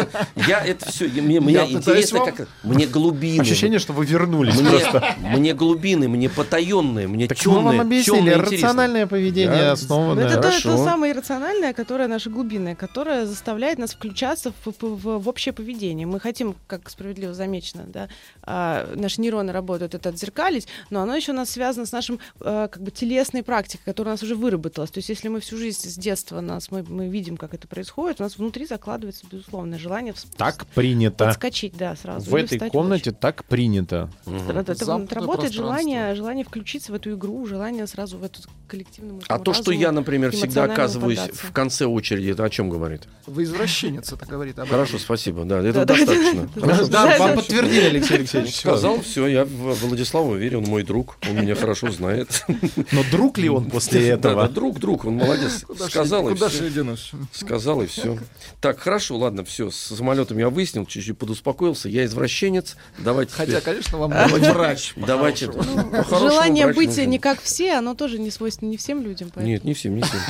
[0.48, 3.40] Я это все, мне, интересно, как мне глубины.
[3.42, 5.16] Ощущение, что вы вернулись Мне, просто.
[5.22, 7.62] мне глубины, мне потаенные, мне Так темные.
[7.64, 9.74] вам объяснили, рациональное поведение.
[9.88, 15.28] Ну, это то самое иррациональное, которое наши глубинная, которая заставляет нас включаться в, в- в
[15.28, 16.06] общее поведение.
[16.06, 18.08] Мы хотим, как справедливо замечено, да,
[18.42, 22.68] а, наши нейроны работают это отзеркалить, но оно еще у нас связано с нашим а,
[22.68, 24.90] как бы телесной практикой, которая у нас уже выработалась.
[24.90, 28.20] То есть если мы всю жизнь с детства нас, мы, мы видим, как это происходит,
[28.20, 31.26] у нас внутри закладывается, безусловно, желание Так принято.
[31.26, 32.30] подскочить, да, сразу.
[32.30, 34.10] В этой комнате так принято.
[34.26, 34.50] Мгм.
[34.58, 39.38] это, это работает желание, желание включиться в эту игру, желание сразу в эту коллективную А
[39.38, 41.46] то, что я, например, всегда оказываюсь поддаться.
[41.46, 43.02] в конце очереди, это о чем говорит?
[43.26, 44.76] Вы извращенец, это говорит об этом.
[44.78, 45.44] Хорошо, спасибо.
[45.44, 46.48] Да, это Да, достаточно.
[46.54, 46.86] да, Хорошо.
[46.86, 47.04] да.
[47.06, 48.56] Да, вам подтвердили, Алексей Алексеевич.
[48.56, 52.44] Сказал, все, я в Владиславу уверен, он мой друг, он меня хорошо знает.
[52.92, 54.48] Но друг ли он после Да, да, этого?
[54.48, 55.64] друг, друг, он молодец.
[55.88, 57.00] Сказал и все.
[57.32, 58.18] Сказал и все.
[58.60, 59.70] Так, хорошо, ладно, все.
[59.70, 61.88] С самолетом я выяснил, чуть-чуть подуспокоился.
[61.88, 62.76] Я извращенец.
[62.98, 63.32] Давайте.
[63.34, 64.92] Хотя, конечно, вам врач.
[64.96, 65.48] Давайте.
[65.48, 69.30] по-хорошему Желание быть не как все, оно тоже не свойственно не всем людям.
[69.36, 70.20] Нет, не всем, не всем.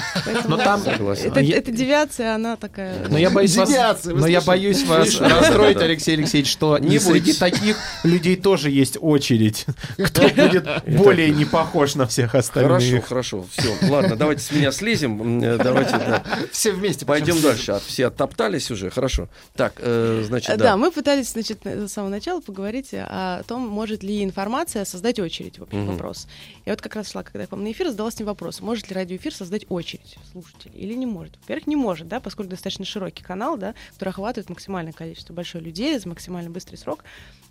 [0.46, 0.83] Но там...
[0.83, 3.09] Это девиация, она такая.
[3.09, 5.77] Но я боюсь вас, но я боюсь вас расстроить.
[5.79, 9.66] Алексей Алексеевич, что Не и среди таких людей тоже есть очередь.
[9.97, 13.07] Кто будет более не похож на всех Хорошо, остальных.
[13.07, 13.75] хорошо, все.
[13.88, 15.43] Ладно, давайте с меня слезем.
[15.43, 16.23] Э, Давайте, да.
[16.53, 17.05] Все вместе.
[17.07, 17.73] Пойдем дальше.
[17.73, 19.29] От- Все оттоптались уже, хорошо.
[19.57, 20.64] Так, э, значит, Да.
[20.64, 20.77] да.
[20.77, 25.59] мы пытались, значит, на- с самого начала поговорить о том, может ли информация создать очередь,
[25.59, 26.27] в общем, вопрос.
[26.66, 28.88] Я вот как раз шла, когда я к вам на эфир, задалась этим вопросом, может
[28.90, 31.37] ли радиоэфир создать очередь слушателей или не может.
[31.43, 35.99] Во-первых, не может, да, поскольку достаточно широкий канал, да, который охватывает максимальное количество большое людей
[35.99, 37.05] за максимально быстрый срок.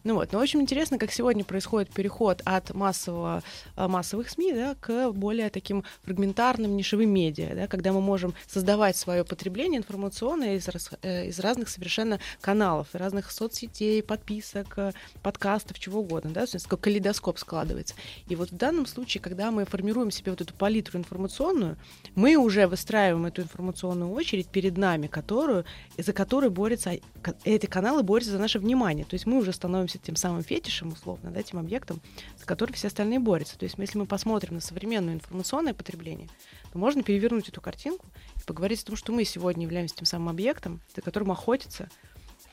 [0.04, 3.44] Ну вот, но очень интересно, как сегодня происходит переход от массового,
[3.76, 8.96] а, массовых СМИ да, к более таким фрагментарным нишевым медиа, да, когда мы можем создавать
[8.96, 10.70] свое потребление информационное из,
[11.02, 16.66] э, из разных совершенно каналов, разных соцсетей, подписок, э, подкастов, чего угодно, да, то есть
[16.66, 17.96] такой калейдоскоп складывается.
[18.30, 21.78] И вот в данном случае, когда мы формируем себе вот эту палитру информационную,
[22.16, 25.66] мы уже выстраиваем эту информационную очередь перед нами, которую,
[25.98, 29.04] за которую борются, ка- эти каналы борются за наше внимание.
[29.06, 32.02] То есть мы уже становимся тем самым фетишем, условно, да, тем объектом,
[32.38, 33.58] за который все остальные борются.
[33.58, 36.30] То есть если мы посмотрим на современное информационное потребление,
[36.72, 38.06] то можно перевернуть эту картинку
[38.38, 41.90] и поговорить о том, что мы сегодня являемся тем самым объектом, за которым охотятся,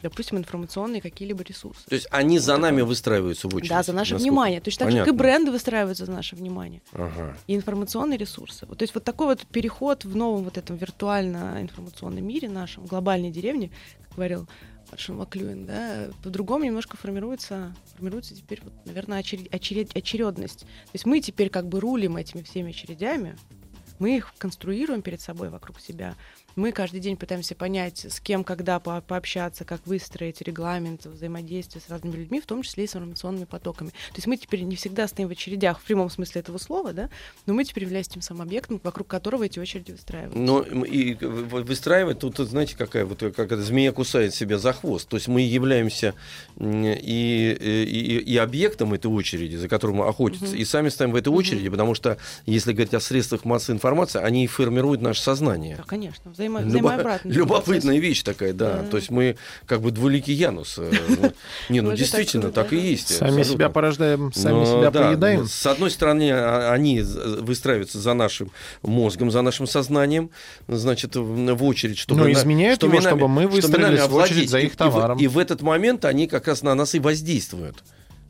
[0.02, 1.84] допустим, информационные какие-либо ресурсы.
[1.86, 3.70] То есть они за нами выстраиваются в очередь.
[3.70, 4.30] Да, за наше насколько?
[4.30, 4.60] внимание.
[4.60, 5.24] Точно так же, как и Понятно.
[5.24, 6.82] бренды выстраиваются за наше внимание.
[6.92, 7.36] Ага.
[7.46, 8.66] И информационные ресурсы.
[8.66, 13.30] Вот, то есть вот такой вот переход в новом вот этом виртуально-информационном мире нашем, глобальной
[13.30, 13.70] деревне,
[14.04, 14.48] как говорил
[14.90, 20.60] Маршал Маклюин, да, по-другому немножко формируется, формируется теперь, вот, наверное, очередь, очередь- очередность.
[20.60, 23.36] То есть мы теперь как бы рулим этими всеми очередями,
[23.98, 26.14] мы их конструируем перед собой вокруг себя.
[26.56, 31.90] Мы каждый день пытаемся понять, с кем, когда по- пообщаться, как выстроить регламент взаимодействия с
[31.90, 33.90] разными людьми, в том числе и с информационными потоками.
[33.90, 37.10] То есть мы теперь не всегда стоим в очередях в прямом смысле этого слова, да,
[37.44, 40.38] но мы теперь являемся тем самым объектом, вокруг которого эти очереди выстраиваются.
[40.38, 45.06] Но и выстраивать тут, знаете, какая вот э, как змея кусает себя за хвост.
[45.08, 46.14] То есть мы являемся
[46.58, 50.56] м, и, и, и- объектом этой очереди, за которым охотятся, Мгм.
[50.56, 52.16] и сами стоим в этой очереди, потому что
[52.46, 55.76] если говорить о средствах массовой информации, они формируют наше сознание.
[55.76, 58.82] Да, конечно, взаимо- взаимообратный любопытная вещь такая, да.
[58.82, 58.88] Да.
[58.88, 60.76] То есть мы как бы двуликий Янус.
[60.78, 61.32] э, ну,
[61.68, 63.14] Не, ну действительно, так и есть.
[63.16, 65.46] Сами себя порождаем, сами себя да, поедаем.
[65.46, 68.50] С одной стороны, а- они выстраиваются за нашим
[68.82, 70.30] мозгом, за нашим сознанием,
[70.68, 72.20] значит, в, очередь, чтобы...
[72.22, 75.18] Но изменяют его, чтобы мы выстроились в очередь за их товаром.
[75.18, 77.82] И, в этот момент они как раз на нас и воздействуют.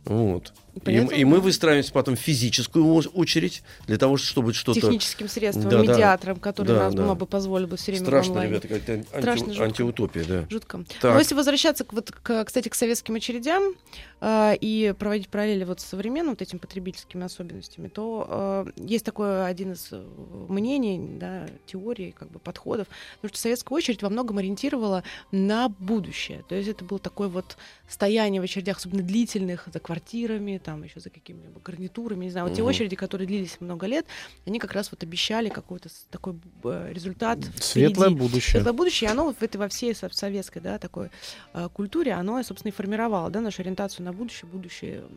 [0.04, 0.52] Вот.
[0.76, 1.42] И, Поэтому, и мы да.
[1.42, 4.80] выстраиваемся потом в физическую очередь для того, чтобы что-то...
[4.80, 5.92] техническим средством, Да, да.
[5.92, 7.14] медиатором, который Да, нас да.
[7.14, 8.50] бы позволил бы все время Страшно, онлайне.
[8.50, 9.64] ребята, какая-то анти- Страшно, жутко.
[9.64, 10.46] антиутопия, да.
[10.50, 10.84] Жутко.
[11.00, 11.14] Так.
[11.14, 13.72] Но если возвращаться, к, вот, к, кстати, к советским очередям
[14.20, 19.46] э, и проводить параллели вот с современным вот этими потребительскими особенностями, то э, есть такое
[19.46, 20.04] один из э,
[20.48, 22.86] мнений, да, теорий, как бы подходов,
[23.16, 26.44] потому что советская очередь во многом ориентировала на будущее.
[26.48, 27.56] То есть это было такое вот
[27.88, 32.56] стояние в очередях, особенно длительных, за квартирами, там еще за какими-либо гарнитурами, не знаю, вот
[32.56, 32.70] те Мгм.
[32.70, 34.04] очереди, которые длились много лет,
[34.46, 38.20] они как раз вот обещали какой-то такой э, результат Светлое впереди.
[38.20, 38.50] будущее.
[38.50, 41.10] Светлое будущее, оно вот в этой во всей со- советской, да, такой
[41.54, 45.08] э, культуре, оно, собственно, и формировало, да, нашу ориентацию на будущее, будущие м,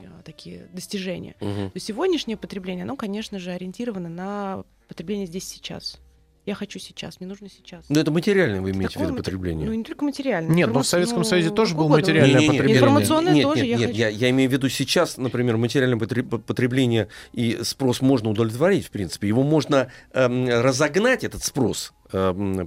[0.00, 1.34] э, такие достижения.
[1.40, 1.70] Мгм.
[1.70, 5.98] То сегодняшнее потребление, оно, конечно же, ориентировано на потребление здесь сейчас.
[6.46, 7.86] Я хочу сейчас, мне нужно сейчас.
[7.88, 9.66] Ну, это материальное вы имеете в виду потребление?
[9.66, 10.54] Ну, не только материальное.
[10.54, 12.76] Нет, ну, в информац- Советском ну, Союзе тоже было материальное Не-не-не, потребление.
[12.76, 13.98] Информационное нет, тоже нет, я нет, хочу.
[13.98, 18.90] я, я имею в виду сейчас, например, материальное потреб- потребление и спрос можно удовлетворить, в
[18.90, 19.26] принципе.
[19.28, 21.94] Его можно эм, разогнать, этот спрос,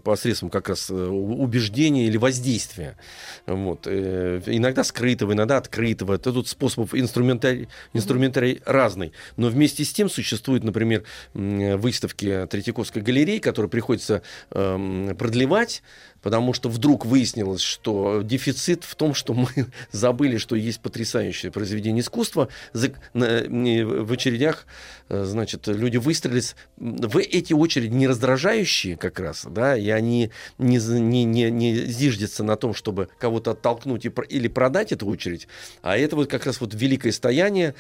[0.04, 2.98] посредством как раз э, убеждения или воздействия.
[3.46, 3.86] Вот.
[3.86, 6.14] Э, Иногда скрытого, иногда открытого.
[6.14, 9.14] Это тут способов инструментарий, инструментарий разный.
[9.36, 15.84] Но вместе с тем существуют, например, выставки Третьяковской галереи, которые приходится эм, продлевать,
[16.28, 19.48] потому что вдруг выяснилось, что дефицит в том, что мы
[19.94, 22.50] забыли, что есть потрясающее произведение искусства.
[22.74, 24.66] В очередях,
[25.08, 30.80] э, значит, люди выстроились в эти очереди не раздражающие как раз, да, и они не,
[31.00, 35.48] не, не, не зиждятся на том, чтобы кого-то оттолкнуть и или продать эту очередь,
[35.82, 37.74] а это вот как раз вот великое стояние,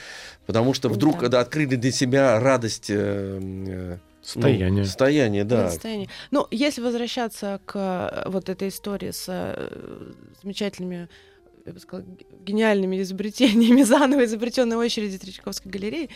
[0.46, 1.20] потому что вдруг Да.
[1.20, 3.98] когда открыли для себя радость э,
[4.36, 4.86] э, ну, Состояние.
[4.86, 5.70] состояние, да.
[5.70, 6.10] Состояние.
[6.32, 11.08] Ну, если возвращаться к э, вот этой истории с э, замечательными,
[11.66, 12.06] я бы сказала,
[12.46, 16.10] гениальными изобретениями заново изобретенной очереди Третьяковской галереи,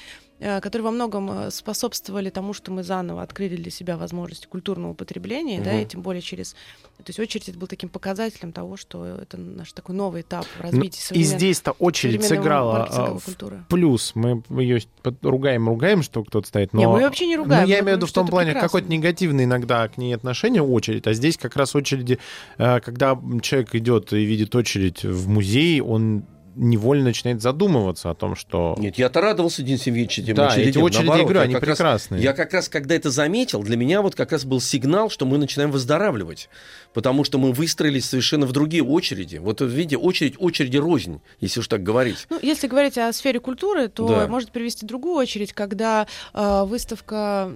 [0.62, 5.62] которые во многом э, способствовали тому, что мы заново открыли для себя возможности культурного потребления,
[5.62, 5.80] да, Мгм.
[5.82, 6.54] и тем более через...
[6.98, 10.58] То есть очередь это был таким показателем того, что это наш такой новый этап в
[10.60, 13.64] Ну, развитии И современ- здесь-то очередь сыграла а, культуры.
[13.70, 14.12] плюс.
[14.16, 14.80] Мы ее
[15.24, 16.74] ругаем, ругаем, что кто-то стоит.
[16.74, 16.80] Но...
[16.80, 17.64] Не, мы вообще не ругаем.
[17.64, 21.08] Ну, я имею в виду в том плане, какое-то негативное иногда к ней отношение очередь,
[21.08, 22.20] а здесь как раз очереди,
[22.58, 28.36] э, когда человек идет и видит очередь в музей, он невольно начинает задумываться о том,
[28.36, 28.76] что...
[28.78, 30.84] Нет, я-то радовался День семьи этим да, эти очередям.
[30.84, 32.22] очереди, Наоборот, я они как раз- прекрасные.
[32.24, 35.38] Я как раз, когда это заметил, для меня вот как раз был сигнал, что мы
[35.38, 36.50] начинаем выздоравливать.
[36.94, 39.38] Потому что мы выстроились совершенно в другие очереди.
[39.38, 42.28] Вот видите, очередь, очереди рознь, если уж так говорить.
[42.30, 44.28] Ну, если говорить о сфере культуры, то Да.
[44.28, 47.52] может привести другую очередь, когда э, выставка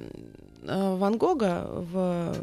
[0.63, 2.35] э, Ван Гога в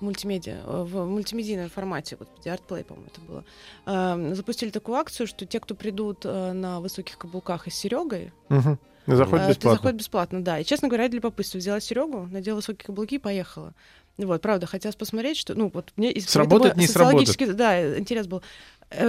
[0.00, 3.44] мультимедиа, э, в мультимедийном формате, вот ArtPlay, по-моему, это было,
[3.86, 8.32] э, запустили такую акцию, что те, кто придут э, на высоких каблуках и с Серегой,
[8.48, 8.78] Мгм.
[9.06, 9.54] Заходит э, бесплатно.
[9.54, 10.58] Ты заходит бесплатно, да.
[10.58, 13.74] И, честно говоря, для любопытства взяла Серегу, надела высокие каблуки и поехала.
[14.18, 18.42] Вот, правда, хотелось посмотреть, что, ну, вот мне был не социологический, Да, интерес был.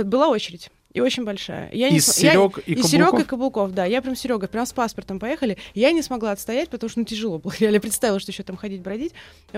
[0.03, 0.71] Была очередь.
[0.93, 1.69] И очень большая.
[1.71, 3.73] Я не Из см- я- Серег и из Серег и каблуков?
[3.73, 3.85] да.
[3.85, 5.57] Я прям Серега, прям с паспортом поехали.
[5.73, 7.53] Я не смогла отстоять, потому что ну, тяжело было.
[7.59, 9.13] Я представила, что еще там ходить, бродить.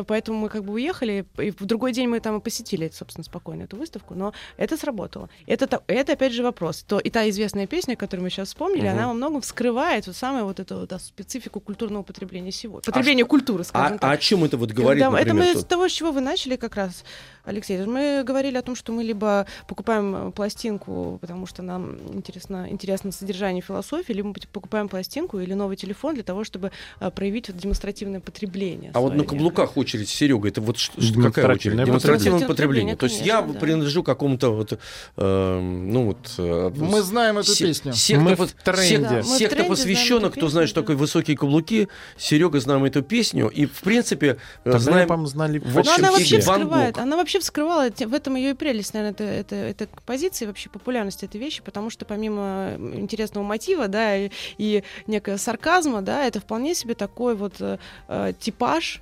[0.08, 1.26] Поэтому мы как бы уехали.
[1.40, 4.14] И в другой день мы там и посетили, собственно, спокойно эту выставку.
[4.14, 5.30] Но это сработало.
[5.48, 6.84] Это, это опять же вопрос.
[6.84, 8.98] То, и та известная песня, которую мы сейчас вспомнили, Мгм.
[8.98, 12.84] она во многом вскрывает вот самую вот эту да, специфику культурного потребления сегодня.
[12.86, 14.12] Потребление культуры, А, скажем а так.
[14.14, 16.22] о чем это вот говорит, Да, это например, мы тот- с того, с чего вы
[16.22, 17.04] начали как раз,
[17.46, 17.78] Алексей.
[17.86, 23.12] Мы говорили о том, что мы либо покупаем э, пластинку, потому что нам интересно, интересно
[23.12, 27.58] содержание философии, либо мы покупаем пластинку или новый телефон для того, чтобы э, проявить вот
[27.58, 28.92] демонстративное потребление.
[28.94, 31.76] А вот на каблуках очередь с Серегой, это вот что, что- какая очередь?
[31.76, 32.96] Демонстративное Демонстративное потребление.
[32.96, 32.96] потребление.
[32.96, 33.60] То есть я да.
[33.60, 34.80] принадлежу какому-то вот,
[35.18, 36.34] э, ну вот...
[36.38, 37.94] э, Мы знаем эту се- песню.
[37.94, 39.00] Секта, Мы в тренде.
[39.00, 40.82] Да, мы в секта тренде знаем эту кто знает, песню, что да.
[40.84, 41.90] такое высокие каблуки.
[42.18, 43.50] Серега знаем эту песню.
[43.50, 45.08] И, в принципе, Тогда, знаем...
[45.10, 46.98] по-моему, знали в общем, она вообще Ван Гог.
[46.98, 50.70] она вообще вскрывала, те- в этом ее и прелесть, наверное, это, это, это позиции вообще
[50.70, 56.40] популярности этой вещи, потому что помимо интересного мотива, да, и, и некого сарказма, да, это
[56.40, 59.02] вполне себе такой вот э, э, типаж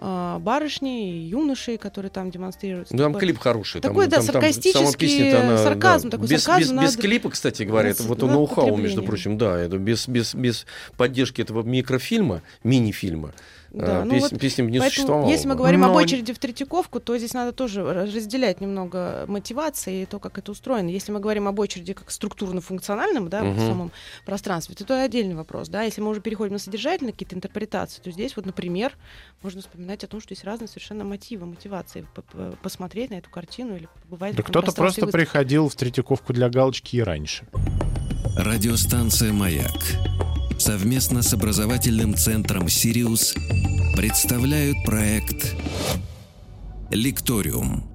[0.00, 2.94] э, барышни и юношей, которые там демонстрируются.
[2.94, 3.80] Ну, там Такой- клип хороший.
[3.80, 6.96] такой, там, да, там- там саркастический песня-то она, сарказм, такой без, сарказм без, над- без
[6.96, 11.62] клипа, кстати говоря, это вот ноу-хау, между прочим, да, это без, без, без поддержки этого
[11.62, 13.32] микрофильма, мини-фильма,
[13.70, 15.28] Да, а, ну песня, вот не Поэтому, существовала.
[15.28, 20.02] если мы говорим об Но- очереди в Третьяковку, то здесь надо тоже разделять немного мотивации
[20.02, 20.88] и то, как это устроено.
[20.88, 23.58] Если мы говорим об очереди как структурно-функциональном, да, в Мгм.
[23.66, 23.92] самом
[24.24, 25.82] пространстве, то это отдельный вопрос, да.
[25.82, 28.92] Если мы уже переходим на содержательные какие-то интерпретации, то здесь вот, например,
[29.42, 32.06] можно вспоминать о том, что есть разные совершенно мотивы, мотивации
[32.62, 35.12] посмотреть на эту картину или побывать Да в кто-то просто выставки.
[35.12, 37.46] приходил в Третьяковку для галочки и раньше.
[38.36, 39.72] Радиостанция «Маяк»
[40.68, 43.34] совместно с образовательным центром «Сириус»
[43.96, 45.56] представляют проект
[46.90, 47.88] «Лекториум».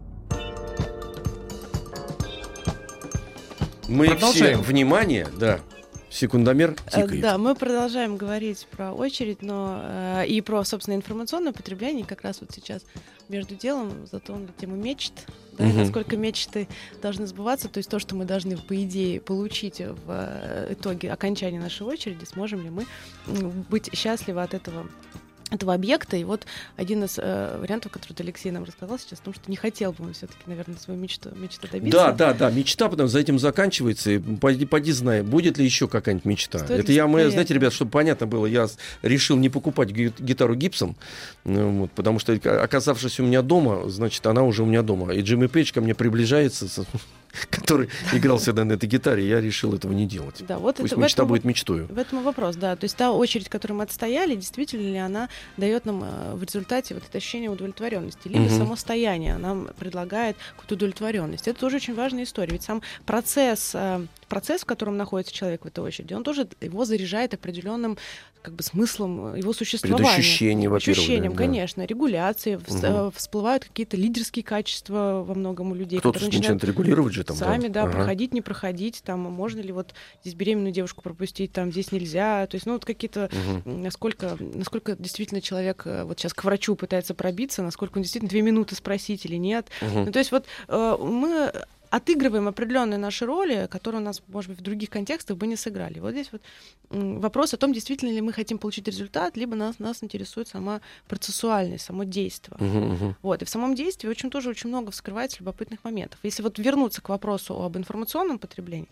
[3.87, 4.61] Мы все, Продолжаем.
[4.63, 5.59] внимание, да,
[6.09, 7.21] секундомер Э, тикает.
[7.21, 12.07] Да, мы продолжаем говорить про очередь, но э, и про, собственно, информационное потребление.
[12.07, 12.81] Как раз вот сейчас
[13.29, 15.13] между делом затронули тему мечт.
[15.57, 15.77] Да, Мгм.
[15.79, 16.67] насколько мечты
[17.01, 21.59] должны сбываться, то есть то, что мы должны, по идее, получить в э, итоге окончания
[21.59, 22.85] нашей очереди, сможем ли мы
[23.69, 24.87] быть счастливы от этого
[25.53, 26.17] этого объекта.
[26.17, 29.55] И вот один из э, вариантов, который Алексей нам рассказал сейчас, в том, что не
[29.55, 31.97] хотел бы он все-таки, наверное, свою мечту, мечту добиться.
[31.97, 34.11] Да, да, да, мечта потом за этим заканчивается.
[34.11, 36.59] И поди, поди знай, будет ли еще какая-нибудь мечта.
[36.59, 38.67] Стоит Это я, мы, знаете, ребят, чтобы понятно было, я
[39.01, 40.95] решил не покупать ги- гитару Гибсон,
[41.43, 45.13] ну, вот, потому что, оказавшись у меня дома, значит, она уже у меня дома.
[45.13, 46.67] И Джимми Пейдж ко мне приближается,
[47.49, 50.43] который играл всегда на этой гитаре, я решил этого не делать.
[50.47, 51.87] Да, вот Пусть это, мечта этом будет мечтою.
[51.87, 52.75] В этом вопрос, да.
[52.75, 56.93] То есть та очередь, которую мы отстояли, действительно ли она дает нам э, в результате
[56.93, 58.57] вот это ощущение удовлетворенности, либо Мгм.
[58.57, 61.47] само состояние нам предлагает какую-то удовлетворенность.
[61.47, 62.51] Это тоже очень важная история.
[62.53, 66.85] Ведь сам процесс, э, процесс, в котором находится человек в этой очереди, он тоже его
[66.85, 67.99] заряжает определенным
[68.41, 70.05] как бы смыслом его существования.
[70.05, 70.97] Предощущение, во-первых.
[70.97, 71.43] Ощущением, да, да.
[71.43, 77.23] конечно, регуляции, э, всплывают какие-то лидерские качества во многом у людей, Кто-то начинает регулировать же
[77.23, 77.37] там.
[77.37, 77.91] сами, да, Ага.
[77.91, 82.55] проходить, не проходить, там, можно ли вот здесь беременную девушку пропустить, там, здесь нельзя, то
[82.55, 83.29] есть, ну, вот какие-то,
[83.65, 88.29] м, насколько, насколько действительно человек э, вот сейчас к врачу пытается пробиться, насколько он действительно
[88.29, 89.67] две минуты спросить или нет.
[89.81, 90.05] Мгм.
[90.05, 91.53] Ну, то есть вот э, мы
[91.93, 95.99] отыгрываем определенные наши роли, которые у нас, может быть, в других контекстах бы не сыграли.
[95.99, 96.41] Вот здесь вот
[96.89, 101.85] вопрос о том, действительно ли мы хотим получить результат, либо нас, нас интересует сама процессуальность,
[101.85, 102.57] само действие.
[102.59, 103.15] Мгм.
[103.21, 106.19] Вот, и в самом действии очень тоже очень много вскрывается любопытных моментов.
[106.23, 108.89] Если вот вернуться к вопросу об информационном потреблении,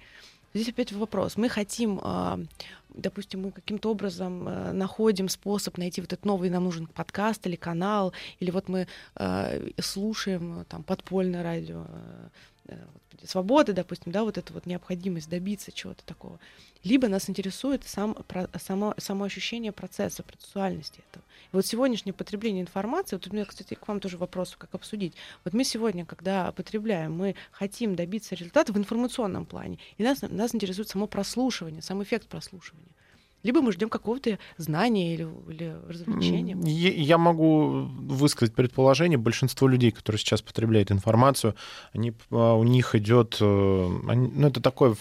[0.53, 1.37] здесь опять вопрос.
[1.37, 2.39] Мы хотим, а,
[2.93, 7.55] допустим, мы каким-то образом а, находим способ найти вот этот новый, нам нужен подкаст или
[7.55, 11.85] канал, или вот мы а, слушаем там подпольное радио,
[13.25, 16.39] свободы, допустим, да, вот эта вот необходимость добиться чего-то такого.
[16.83, 21.23] Либо нас интересует сам, про- само, само ощущение процесса, процессуальности этого.
[21.51, 25.13] И вот сегодняшнее потребление информации, вот у меня, кстати, к вам тоже вопрос, как обсудить.
[25.43, 30.55] Вот мы сегодня, когда потребляем, мы хотим добиться результата в информационном плане, и нас, нас
[30.55, 32.87] интересует само прослушивание, сам эффект прослушивания.
[33.43, 36.55] Либо мы ждем какого-то знания или, или развлечения.
[36.65, 39.17] Я могу высказать предположение.
[39.17, 41.55] Большинство людей, которые сейчас потребляют информацию,
[41.93, 44.95] они, а, у них идет, э, они- ну это такое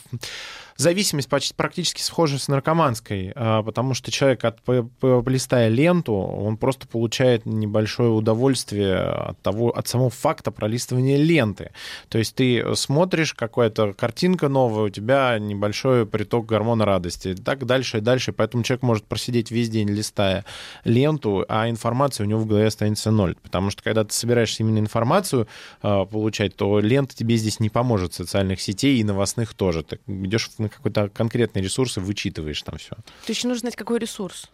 [0.80, 6.14] зависимость почти, практически схожа с наркоманской, а, потому что человек, от, п- п- листая ленту,
[6.14, 11.72] он просто получает небольшое удовольствие от того, от самого факта пролистывания ленты.
[12.08, 17.34] То есть ты смотришь, какая-то картинка новая, у тебя небольшой приток гормона радости.
[17.34, 18.32] Так дальше и дальше.
[18.32, 20.44] Поэтому человек может просидеть весь день, листая
[20.84, 23.36] ленту, а информация у него в голове останется ноль.
[23.42, 25.46] Потому что когда ты собираешься именно информацию
[25.82, 29.82] э, получать, то лента тебе здесь не поможет социальных сетей и новостных тоже.
[29.82, 32.94] Ты идешь на какой-то конкретный ресурс и вычитываешь там все.
[32.96, 34.48] То есть нужно знать, какой ресурс.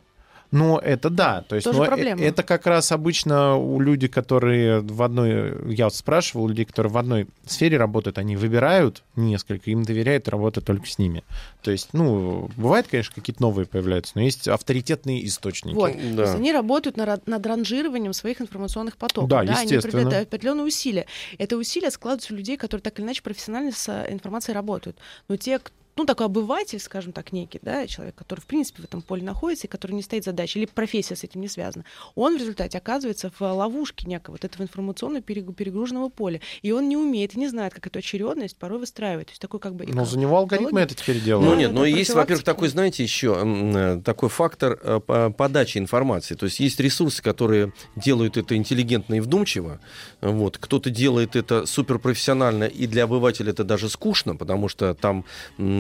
[0.53, 1.43] Ну, это да.
[1.43, 2.23] То есть, Тоже но э- проблема.
[2.23, 5.75] это как раз обычно у людей, которые в одной...
[5.75, 10.29] Я вот спрашивал, у людей, которые в одной сфере работают, они выбирают несколько, им доверяют
[10.29, 11.25] работают только с ними.
[11.63, 15.75] То есть, ну, бывает, конечно, какие-то новые появляются, но есть авторитетные источники.
[15.75, 15.91] Вот.
[15.93, 16.33] То есть Да.
[16.35, 19.29] они работают над, над ранжированием своих информационных потоков.
[19.29, 19.83] Да, Они естественно.
[19.83, 21.07] приобретают определенные усилия.
[21.39, 24.97] Это усилия складываются у людей, которые так или иначе профессионально с э, информацией работают.
[25.27, 28.85] Но те, к- ну, такой обыватель, скажем так, некий, да, человек, который, в принципе, в
[28.85, 31.85] этом поле находится, и который не стоит задачей, или профессия с этим не связана,
[32.15, 36.41] он в результате оказывается в ловушке некого вот этого информационно перег- перегруженного поля.
[36.63, 39.29] И он не умеет и не знает, как эту очередность порой выстраивать.
[39.29, 39.87] То есть такой как бы...
[39.87, 41.51] Но за него алгоритмы это теперь Ну делают.
[41.51, 46.35] Да, нет, но есть, во-первых, такой, знаете, еще э, такой фактор э, по- подачи информации.
[46.35, 49.81] То есть есть ресурсы, которые делают это интеллигентно и вдумчиво.
[50.21, 50.59] Вот.
[50.59, 55.25] Кто-то делает это суперпрофессионально, и для обывателя это даже скучно, потому что там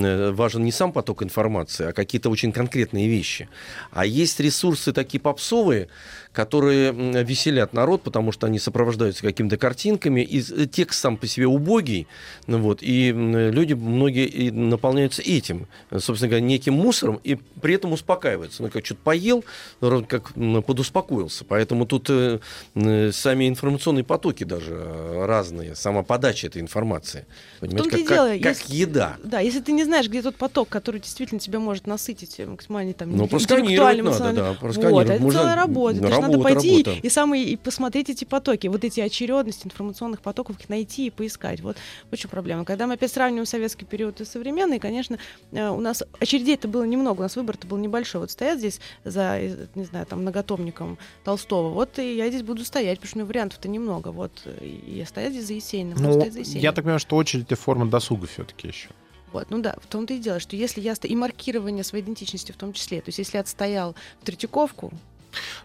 [0.07, 3.49] э, важен не сам поток информации, а какие-то очень конкретные вещи.
[3.91, 5.89] А есть ресурсы такие попсовые,
[6.33, 6.93] которые
[7.25, 12.07] веселят народ, потому что они сопровождаются какими-то картинками, и с- текст сам по себе убогий,
[12.47, 17.93] ну вот, и люди многие наполняются этим, э, собственно говоря, неким мусором, и при этом
[17.93, 18.63] успокаиваются.
[18.63, 19.45] Ну, как что-то поел,
[19.81, 20.33] вроде как
[20.67, 21.45] подуспокоился.
[21.47, 22.41] Поэтому тут э,
[22.75, 27.25] э, сами информационные потоки даже э, разные, сама подача этой информации.
[27.61, 29.17] Понимаете, как, дело, как, как если- еда.
[29.25, 32.92] Да, если ты не знаешь, где тот поток, который действительно тебя может насытить э, максимально
[32.92, 34.76] там Ну, интеллектуально, надо, да, Вот,
[35.09, 35.99] это Можно- целая работа.
[36.01, 37.07] То есть надо работа, пойти работа.
[37.07, 41.61] и самые и посмотреть эти потоки, вот эти очередности информационных потоков, их найти и поискать.
[41.61, 41.76] Вот
[42.11, 42.64] в чем проблема.
[42.64, 45.18] Когда мы опять сравниваем советский период и современный, конечно,
[45.53, 48.20] э, у нас очередей-то было немного, у нас выбор-то был небольшой.
[48.20, 52.64] Вот стоят здесь за, э, не знаю, там, многотомником Толстого, вот и я здесь буду
[52.64, 54.09] стоять, потому что у меня вариантов-то немного.
[54.09, 56.62] Вот, и я стоять здесь за Есениным, Ну, стоять за Есениным.
[56.62, 58.88] я так понимаю, что очередь это форма досуга все-таки еще.
[59.37, 62.57] Вот, ну да, в том-то и дело, что если я и маркирование своей идентичности в
[62.57, 64.93] том числе, то есть если я отстоял в Третьяковку,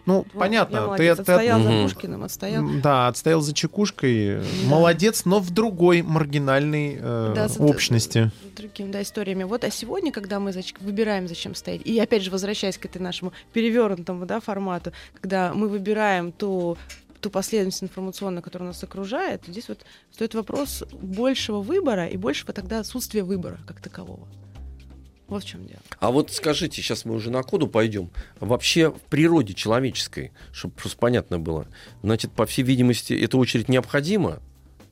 [0.04, 1.72] Ну, вот, я понятно, ты, молодец, ты- отстоял Мгм.
[1.72, 2.68] за Пушкиным, отстоял.
[2.82, 4.36] Да, отстоял за чекушкой.
[4.40, 4.44] Да.
[4.66, 8.30] Молодец, но в другой маргинальной э, Да, с- общности.
[8.52, 9.44] с другими да, историями.
[9.44, 13.00] Вот, а сегодня, когда мы зач- выбираем, зачем стоять, и опять же, возвращаясь к этой
[13.00, 14.92] нашему перевернутому да, формату,
[15.22, 16.76] когда мы выбираем ту
[17.22, 22.80] ту последовательность информационную, которая нас окружает, здесь вот стоит вопрос большего выбора и большего тогда
[22.80, 24.28] отсутствия выбора как такового.
[25.28, 25.80] Вот в чем дело.
[25.98, 28.10] А вот скажите, сейчас мы уже на коду пойдем.
[28.38, 31.66] Вообще в природе человеческой, чтобы просто понятно было,
[32.02, 34.40] значит, по всей видимости, эта очередь необходима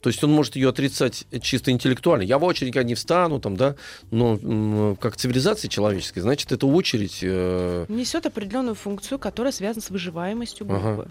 [0.00, 2.22] То есть он может ее отрицать чисто интеллектуально.
[2.22, 3.76] Я в очередь не встану, там, да,
[4.10, 7.18] но как цивилизации человеческой, значит, эта очередь...
[7.20, 11.08] э, Несет определенную функцию, которая связана с выживаемостью Ага.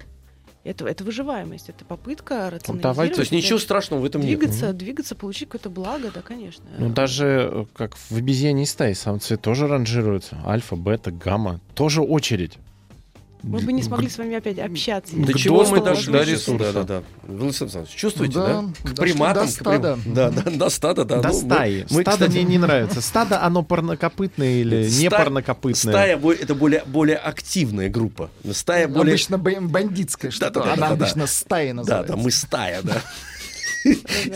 [0.66, 2.82] Это, это выживаемость, это попытка рационализировать.
[2.84, 4.38] давайте- То есть ничего страшного в этом нет.
[4.38, 6.66] Двигаться, двигаться, получить какое-то благо, да, конечно.
[6.78, 10.38] Ну, даже э, как в обезьяне стае самцы тоже ранжируются.
[10.45, 11.62] Альфа, бета, гамма.
[11.76, 12.57] Тоже очередь.
[13.42, 15.16] Мы бы не смогли с вами опять общаться.
[15.16, 16.14] До чего мы доступу дошли?
[16.14, 16.30] до сейчас?
[16.30, 16.74] ресурса.
[16.74, 17.04] Да, да, да.
[17.24, 18.62] Вы, Александр Александрович, чувствуете, Да, да?
[18.90, 19.46] К дошли приматам.
[19.46, 20.00] до стада.
[20.06, 21.22] Да, да, до стада, да.
[21.22, 21.86] До Ну, стаи.
[21.90, 23.02] Мы, Стадо мне не нравится.
[23.02, 25.94] Стадо, оно парнокопытное или не парнокопытное?
[25.94, 28.30] Стая это более, более активная группа.
[28.52, 29.14] Стая более...
[29.14, 30.74] Обычно бандитская что-то.
[30.74, 32.14] Она обычно стаи Да, называется.
[32.16, 33.02] да, мы стая, да.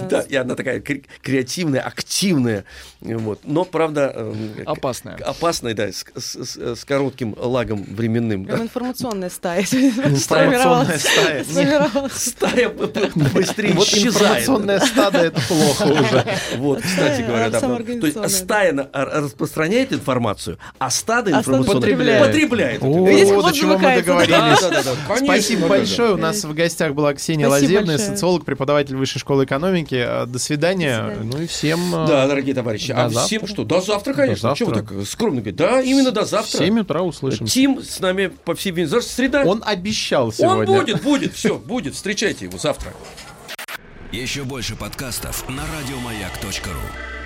[0.09, 0.21] Да.
[0.21, 2.63] И она такая кре- креативная, активная.
[3.01, 3.39] Вот.
[3.43, 5.15] Но, правда, эм, Опасная.
[5.17, 8.45] опасная, да, с, с- с- с коротким лагом временным.
[8.45, 8.63] Прям да.
[8.63, 9.61] информационная стая.
[9.63, 11.43] Информационная стая.
[12.13, 14.43] Стая быстрее Вот исчезает.
[14.43, 16.25] информационное стадо это плохо уже.
[16.57, 17.59] Вот, кстати говоря, да.
[17.59, 22.35] То есть стая а- распространяет информацию, а стадо А информационное потребляет.
[22.35, 25.23] Видите, до вот чего мы договорились.
[25.23, 26.13] Спасибо большое.
[26.13, 28.09] У нас в гостях была Ксения Лазебная, большое.
[28.09, 29.95] социолог, преподаватель Высшей школы экономики.
[29.95, 30.97] А, До свидания.
[31.01, 31.31] До свидания.
[31.33, 31.95] Ну и всем...
[31.95, 32.91] а, Да, дорогие товарищи.
[32.93, 33.47] До а всем завтра.
[33.47, 33.63] что?
[33.63, 34.49] До завтра, конечно.
[34.49, 35.57] До Чего вы так скромно говорите?
[35.63, 36.57] Да, именно до В завтра.
[36.57, 37.45] 7 утра услышим.
[37.45, 38.73] Тим с нами по всей.
[38.85, 39.43] Завтра среда.
[39.45, 40.65] Он обещал Он сегодня.
[40.65, 41.95] будет, будет, все, будет.
[41.95, 42.91] Встречайте его завтра.
[44.11, 47.22] Еще больше подкастов на радиомаяк.ру.